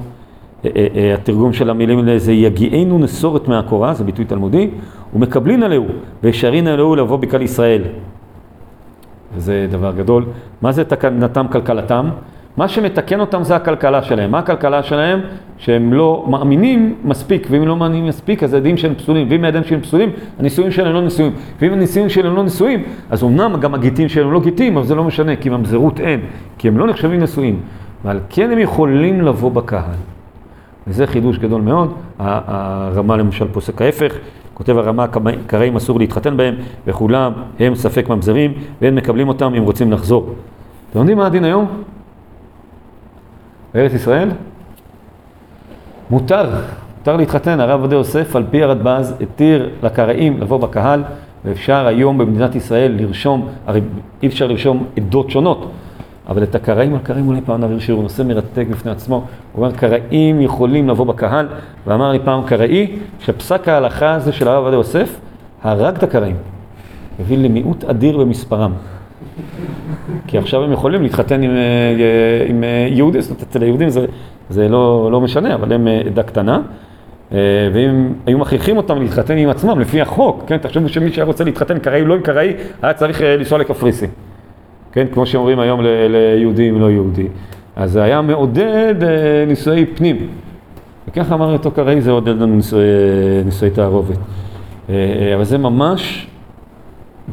[0.65, 4.69] אה, אה, אה, התרגום של המילים האלה זה יגיענו נסורת מהקורה, זה ביטוי תלמודי,
[5.18, 5.86] ומקבלין עליהו,
[6.24, 7.82] וישרין עליהו לבוא בקהל ישראל.
[9.36, 10.26] וזה דבר גדול.
[10.61, 12.09] מה זה תקנתם כלכלתם?
[12.57, 14.32] מה שמתקן אותם זה הכלכלה שלהם.
[14.32, 15.20] מה הכלכלה שלהם?
[15.57, 19.82] שהם לא מאמינים מספיק, ואם לא מאמינים מספיק, אז הידעים שהם פסולים, ואם הידעים שהם
[19.82, 20.09] פסולים,
[20.39, 21.32] הנישואים שלהם לא נישואים.
[21.61, 25.03] ואם הנישואים שלהם לא נישואים, אז אמנם גם הגיטים שלהם לא גיטים, אבל זה לא
[25.03, 26.20] משנה, כי ממזרות אין,
[26.57, 27.59] כי הם לא נחשבים נשואים.
[28.05, 29.95] ועל כן הם יכולים לבוא בקהל.
[30.88, 31.93] וזה חידוש גדול מאוד.
[32.20, 34.13] הרמה למשל פוסק ההפך,
[34.58, 35.05] כותב הרמה,
[35.47, 36.55] קראים אסור להתחתן בהם,
[36.88, 40.34] וכולם הם ספק ממזרים, והם מקבלים אותם אם רוצים לחזור.
[40.89, 41.68] אתם יודעים מה הדין היום?
[43.74, 44.30] בארץ ישראל?
[46.10, 46.49] מותר,
[46.97, 47.60] מותר להתחתן.
[47.60, 51.03] הרב עובדיה יוסף, על פי הרדב"ז, התיר לקראים לבוא בקהל,
[51.45, 53.82] ואפשר היום במדינת ישראל לרשום, הרי
[54.24, 55.72] אי אפשר לרשום עדות שונות,
[56.30, 59.15] אבל את הקראים על קראים אולי פעם נעביר שיעור, נושא מרתק בפני עצמו.
[59.53, 61.47] הוא אומר, קראים יכולים לבוא בקהל,
[61.88, 65.19] ואמר לי פעם קראי, שפסק ההלכה הזה של הרב עובדיה יוסף,
[65.63, 66.36] הרג את הקראים.
[67.19, 68.71] הביא למיעוט אדיר במספרם.
[70.28, 74.05] כי עכשיו הם יכולים להתחתן עם, אה, עם אה, יהודים, זאת אומרת, אצל היהודים זה,
[74.49, 76.61] זה לא, לא משנה, אבל הם אה, עדה קטנה.
[77.73, 81.80] ואם היו מכריחים אותם להתחתן עם עצמם לפי החוק, כן, תחשבו שמי שהיה רוצה להתחתן
[81.80, 84.09] קראי לא עם קראי, היה צריך לנסוע לקפריסין.
[84.98, 87.28] כן, כמו שאומרים היום ליהודי אם לא יהודי.
[87.76, 88.95] אז זה היה מעודד
[89.48, 90.28] נישואי פנים.
[91.08, 92.84] וככה אמר אותו קראי, זה עודד לנו נישואי,
[93.45, 94.18] נישואי תערובת.
[94.89, 96.28] אבל זה ממש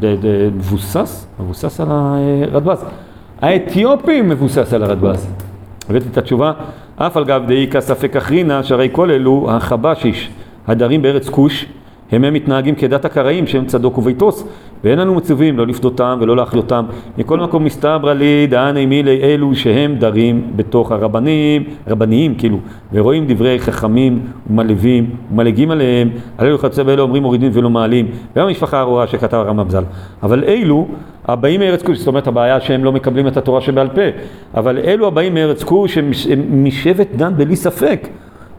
[0.02, 2.84] מבוסס, מבוסס על הרדב"ז.
[3.40, 5.30] האתיופים מבוסס על הרדב"ז.
[5.90, 6.52] הבאתי את התשובה,
[6.96, 10.30] אף על גב דאיכא ספק אחרינא, שהרי כל אלו החבשיש,
[10.66, 11.66] הדרים בארץ כוש,
[12.12, 14.44] הם הם מתנהגים כדת הקראים שהם צדוק וביתוס,
[14.84, 16.84] ואין לנו מצווים לא לפדותם ולא להחיותם.
[17.18, 22.58] מכל מקום מסתברא לי דהני מילי אלו שהם דרים בתוך הרבנים, רבניים כאילו,
[22.92, 28.46] ורואים דברי חכמים ומלווים ומלגים עליהם, על אלו חצי באלה אומרים מורידים ולא מעלים, וגם
[28.46, 29.84] המשפחה הרואה שכתב הרמב"ם ז"ל.
[30.22, 30.86] אבל אלו
[31.28, 34.02] הבאים מארץ כוש, זאת אומרת הבעיה שהם לא מקבלים את התורה שבעל פה,
[34.54, 36.10] אבל אלו הבאים מארץ כוש הם
[36.50, 38.08] משבט דן בלי ספק.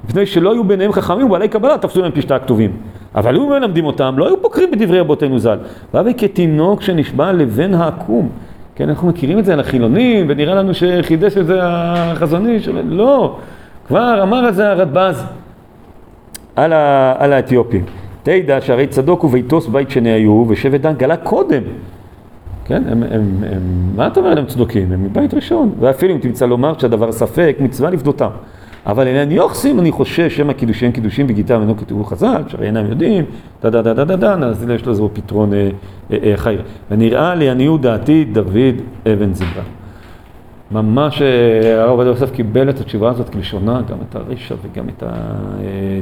[0.10, 2.72] מפני שלא היו ביניהם חכמים ובעלי קבלה, תפסו להם פשטה הכתובים.
[3.16, 5.58] אבל היו מלמדים אותם, לא היו פוקרים בדברי רבותינו ז"ל.
[5.94, 8.30] ואבי כתינוק שנשבע לבן העקום.
[8.76, 12.82] כן, אנחנו מכירים את זה על החילונים, ונראה לנו שחידש את זה החזוני, של...
[12.86, 13.38] לא,
[13.88, 15.24] כבר אמר על זה הרדב"ז,
[16.56, 17.14] על, ה...
[17.18, 17.84] על האתיופים.
[18.24, 21.62] תדע שהרי צדוק וביתוס בית שני היו, ושבט דן גלה קודם.
[22.66, 23.62] כן, הם, הם, הם,
[23.96, 24.92] מה אתה אומר הם צדוקים?
[24.92, 25.72] הם מבית ראשון.
[25.80, 28.30] ואפילו אם תמצא לומר שהדבר ספק, מצווה לפדותם.
[28.86, 33.26] אבל לעניין יוחסין, אני חושש שמא קידושיהם קידושין וגיטם אינו כתיקון חז"ל, שהרי אינם יודעים,
[33.62, 35.70] דה דה דה דה דה דה, אז יש לזה פתרון אה,
[36.12, 36.56] אה, אה.
[36.92, 38.76] ונראה לעניות דעתי דוד
[39.14, 39.64] אבן זמרא.
[40.72, 45.04] ממש אה, הרב עובדיה יוסף קיבל את התשובה הזאת כלשונה, גם את הרישא וגם את,
[45.04, 45.12] ה,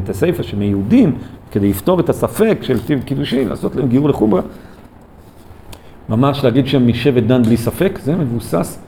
[0.04, 1.16] את הסיפא שמיהודים,
[1.52, 4.42] כדי לפתור את הספק של טיב קידושין, לעשות להם גיור לחומרה.
[6.10, 8.83] ממש להגיד שהם משבט דן בלי ספק, זה מבוסס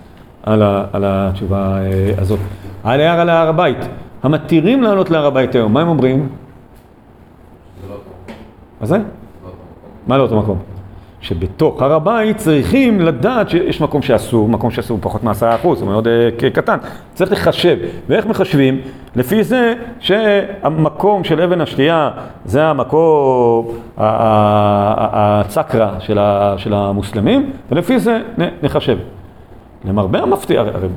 [0.45, 2.39] על, ה, על התשובה אה, הזאת.
[2.83, 3.77] העלייה על הר הבית.
[4.23, 6.29] המתירים לעלות להר הבית היום, מה הם אומרים?
[8.81, 8.97] מה זה?
[10.07, 10.59] מה לא אותו מקום?
[11.21, 16.07] שבתוך הר הבית צריכים לדעת שיש מקום שאסור, מקום שאסור פחות מעשרה אחוז, הוא מאוד
[16.07, 16.77] uh, קטן.
[17.13, 17.77] צריך לחשב.
[18.09, 18.81] ואיך מחשבים?
[19.15, 22.09] לפי זה שהמקום של אבן השתייה
[22.45, 23.67] זה המקום,
[23.97, 25.95] הצקרה
[26.57, 28.21] של המוסלמים, ולפי זה
[28.63, 28.97] נחשב.
[29.87, 30.87] למרבה המפתיע, הרי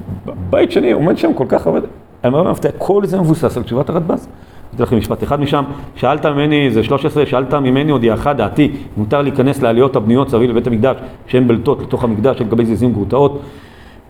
[0.51, 1.79] בית שני עומד שם כל כך הרבה,
[2.25, 4.29] למרבה המפתיע, כל זה מבוסס על תשובת הרדב"ז.
[4.75, 5.65] אתן לכם משפט אחד משם,
[5.95, 10.67] שאלת ממני, זה 13, שאלת ממני עוד יאחד דעתי, מותר להיכנס לעליות הבנויות סביב לבית
[10.67, 13.41] המקדש, שהן בלטות לתוך המקדש, לגבי זיזים גרוטאות,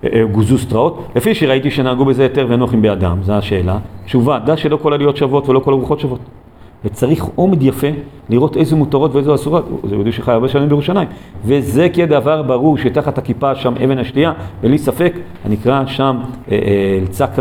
[0.05, 3.79] אה, אה, גוזו סטראות, לפי שראיתי שנהגו בזה היתר ונוחים בידם, זו השאלה.
[4.05, 6.21] תשובה, דע שלא כל עליות שוות ולא כל ארוחות שוות.
[6.85, 7.87] וצריך עומד יפה
[8.31, 9.65] לראות איזה מותרות ואיזה אסורות.
[9.89, 11.09] זה יהודי שחי הרבה שנים בירושלים.
[11.45, 15.15] וזה כדבר ברור שתחת הכיפה שם אבן השתייה, בלי ספק,
[15.45, 16.17] הנקרא שם.
[16.53, 17.37] אה, אה,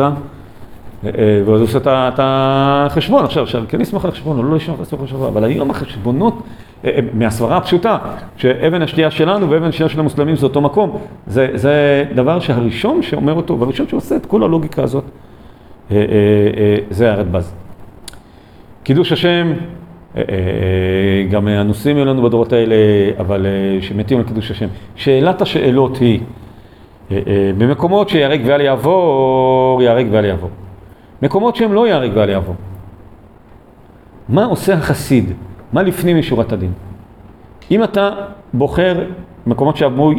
[1.06, 4.80] אה, ואז הוא עושה את החשבון עכשיו, עכשיו כן לסמוך על החשבון או לא לסמוך
[4.80, 6.44] על החשבון, אבל היום החשבונות
[7.14, 7.98] מהסברה הפשוטה,
[8.38, 13.34] שאבן השתייה שלנו ואבן השתייה של המוסלמים זה אותו מקום, זה, זה דבר שהראשון שאומר
[13.34, 15.04] אותו, והראשון שעושה את כל הלוגיקה הזאת,
[16.90, 17.67] זה הרדב"ז.
[18.88, 19.54] קידוש השם,
[21.32, 22.76] גם הנושאים היו בדורות האלה,
[23.20, 23.46] אבל
[23.82, 24.68] שמתים על קידוש השם.
[24.96, 26.20] שאלת השאלות היא,
[27.58, 30.50] במקומות שיהרג ואל יעבור, יהרג ואל יעבור.
[31.22, 32.56] מקומות שהם לא יהרג ואל יעבור.
[34.30, 35.34] מה עושה החסיד?
[35.74, 36.72] מה לפנים משורת הדין?
[37.72, 38.10] אם אתה
[38.54, 39.04] בוחר
[39.48, 40.12] מקומות שאמרו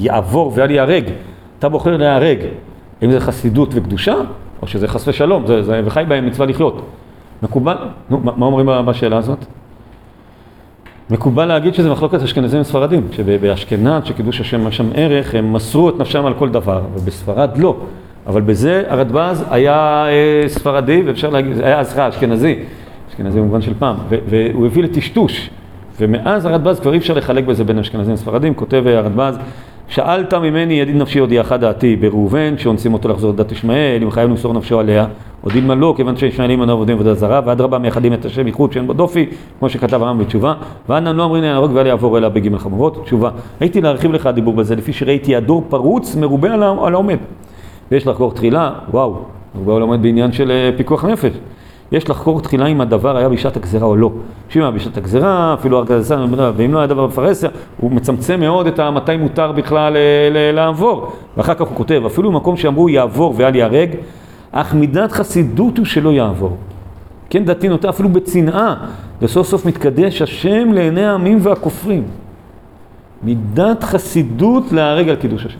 [0.00, 1.04] יעבור ואל ייהרג,
[1.58, 2.38] אתה בוחר להיהרג,
[3.02, 4.14] אם זה חסידות וקדושה,
[4.64, 6.82] או שזה חס ושלום, זה, זה וחי בהם מצווה לחיות.
[7.42, 7.76] מקובל,
[8.10, 9.44] נו, מה אומרים בשאלה הזאת?
[11.10, 16.26] מקובל להגיד שזה מחלוקת אשכנזים וספרדים, שבאשכנז, שקידוש השם שם ערך, הם מסרו את נפשם
[16.26, 17.76] על כל דבר, ובספרד לא.
[18.26, 22.58] אבל בזה הרדב"ז היה אה, ספרדי, ואפשר להגיד, היה סליחה, אשכנזי,
[23.10, 25.50] אשכנזי במובן של פעם, והוא הביא לטשטוש.
[26.00, 29.38] ומאז הרדב"ז כבר אי אפשר לחלק בזה בין אשכנזים וספרדים, כותב הרדב"ז,
[29.88, 34.54] שאלת ממני ידיד נפשי הודיעך דעתי בראובן, שאונסים אותו לחזור לדת ישמעאל, אם חייב למסור
[34.54, 35.06] נפשו עליה,
[35.44, 38.86] או דילמה לא, כיוון שישמעאלים אנו עובדים עבודה זרה, ואדרבה מייחדים את השם ייחוד שאין
[38.86, 39.26] בו דופי,
[39.58, 40.54] כמו שכתב הרם בתשובה,
[40.88, 43.30] ואנא לא אומרים להרוג ואל יעבור אלא בגימל חמורות, תשובה.
[43.60, 47.18] הייתי להרחיב לך הדיבור בזה, לפי שראיתי הדור פרוץ מרובה על העומד.
[47.90, 49.16] ויש לחקור תחילה, וואו,
[49.64, 51.32] הוא לומד בעניין של אה, פיקוח נפש.
[51.92, 54.10] יש לחקור תחילה אם הדבר היה בשעת הגזירה או לא.
[54.48, 56.26] שאם היה בשעת הגזירה, אפילו ארגזסן,
[56.56, 61.12] ואם לא היה דבר בפרהסיה, הוא מצמצם מאוד את מתי מותר בכלל אה, לעבור.
[61.36, 63.90] ואחר כך הוא כותב, אפילו במקום שאמרו יעבור ואל ייהרג,
[64.52, 66.56] אך מידת חסידות הוא שלא יעבור.
[67.30, 68.74] כן, דתי נוטה אפילו בצנעה,
[69.22, 72.04] וסוף סוף מתקדש השם לעיני העמים והכופרים.
[73.22, 75.58] מידת חסידות להרג על קידוש השם.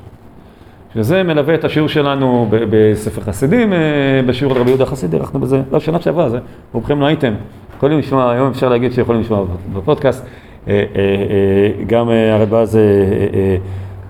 [0.95, 3.79] שזה מלווה את השיעור שלנו בספר חסידים, אה,
[4.27, 6.39] בשיעור רבי יהודה חסיד, ערכנו בזה, לא, שנה שעברה, זה,
[6.73, 7.35] רובכם לא הייתם.
[7.77, 10.27] יכולים לשמוע, היום אפשר להגיד שיכולים לשמוע בפודקאסט.
[10.69, 12.79] אה, אה, גם הרדב"ז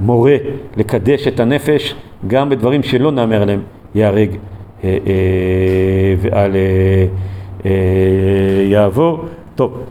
[0.01, 0.37] מורה
[0.76, 1.95] לקדש את הנפש,
[2.26, 3.61] גם בדברים שלא נאמר עליהם,
[3.95, 4.30] ייהרג
[6.18, 6.57] ואל
[8.68, 9.24] יעבור.
[9.55, 9.85] טוב,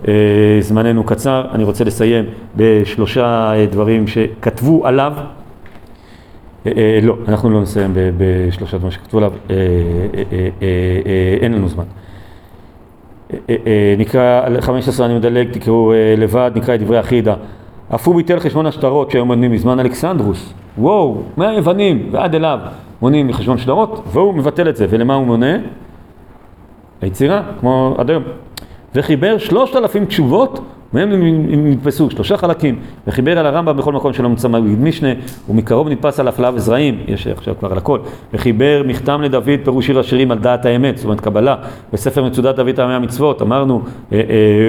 [0.60, 2.26] זמננו קצר, אני רוצה לסיים
[2.56, 5.14] בשלושה דברים שכתבו עליו.
[6.66, 9.56] אה, אה, לא, אנחנו לא נסיים בשלושה דברים שכתבו עליו, אה,
[11.42, 11.84] אין לנו זמן.
[13.98, 17.36] נקרא, 15 אני מדלג, תקראו לבד, נקרא את דברי החידה.
[17.96, 20.54] אף הוא ביטל חשבון השטרות שהיו מונים מזמן אלכסנדרוס.
[20.78, 22.60] וואו, מהיוונים ועד אליו
[23.02, 24.86] מונים מחשבון שטרות, והוא מבטל את זה.
[24.90, 25.56] ולמה הוא מונה?
[27.02, 28.24] היצירה, כמו עד היום.
[28.96, 30.60] וחיבר שלושת אלפים תשובות
[30.94, 31.10] מהם
[31.72, 32.10] נתפסו?
[32.10, 35.10] שלושה חלקים, וחיבר על הרמב"ם בכל מקום שלא נמצא מגיד משנה,
[35.50, 38.00] ומקרוב נתפס על אפליו וזרעים, יש עכשיו כבר על הכל,
[38.34, 41.56] וחיבר מכתם לדוד פירוש שיר השירים על דעת האמת, זאת אומרת קבלה,
[41.94, 43.82] בספר מצודת דוד טעמי המצוות, אמרנו,
[44.12, 44.24] אה, אה,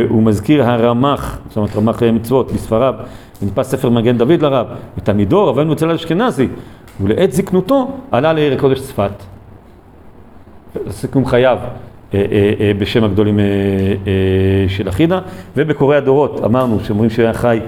[0.09, 2.95] הוא מזכיר הרמ"ח, זאת אומרת רמ"ח מצוות בספריו,
[3.43, 4.67] ונתפס ספר מגן דוד לרב,
[4.99, 6.49] ותלמידו רבנו אצל אשכנזי,
[7.01, 9.13] ולעת זקנותו עלה לעיר הקודש צפת.
[10.91, 11.59] סיכום חייו.
[12.15, 13.39] אה, אה, אה, בשם הגדולים
[14.69, 15.19] של אחידה,
[15.57, 17.61] ובקוראי הדורות אמרנו שאומרים שהוא היה חי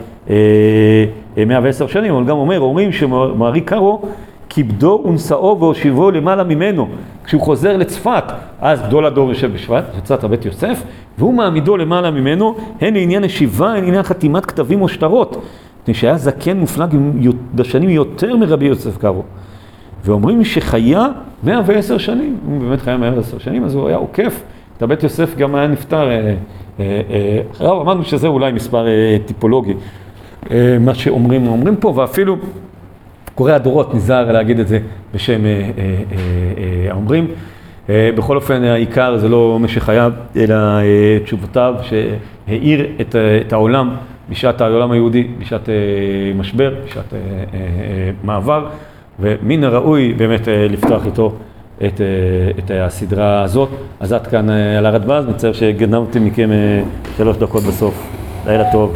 [1.47, 4.03] 110 שנים, אבל גם אומר, אומרים שמארי קארו
[4.49, 6.89] כיבדו ונשאו והושיבו למעלה ממנו.
[7.25, 8.25] כשהוא חוזר לצפת,
[8.61, 10.83] אז גדול הדור יושב בשבט, יצאת בית יוסף,
[11.19, 15.37] והוא מעמידו למעלה ממנו, הן לעניין ישיבה, הן לעניין חתימת כתבים או שטרות.
[15.83, 16.97] מפני שהיה זקן מופלג
[17.55, 19.23] בשנים יותר מרבי יוסף קארו.
[20.07, 21.07] ואומרים שחיה
[21.43, 24.43] 110 שנים, הוא באמת חיה 110 שנים, אז הוא היה עוקף
[24.77, 26.35] את הבית יוסף, גם היה נפטר, אה,
[26.81, 27.01] אה,
[27.61, 28.87] אה, אמרנו שזה אולי מספר
[29.27, 29.75] טיפולוגי,
[30.81, 32.37] מה שאומרים, אומרים פה, ואפילו
[33.35, 34.79] קורא הדורות נזהר להגיד את זה
[35.15, 35.41] בשם
[36.91, 37.27] האומרים.
[37.89, 40.57] בכל אופן, העיקר זה לא משך חייו, אלא
[41.25, 43.97] תשובותיו שהאיר את, את העולם
[44.31, 45.69] בשעת העולם היהודי, בשעת
[46.35, 47.15] משבר, בשעת
[48.25, 48.67] מעבר.
[49.21, 51.33] ומן הראוי באמת אה, לפתוח איתו
[51.87, 53.69] את, אה, את הסדרה הזאת.
[54.01, 56.51] אז עד כאן אה, על הרדב"ז, מצטער שגנבתי מכם
[57.17, 58.09] שלוש דקות בסוף.
[58.47, 58.93] לילה טוב.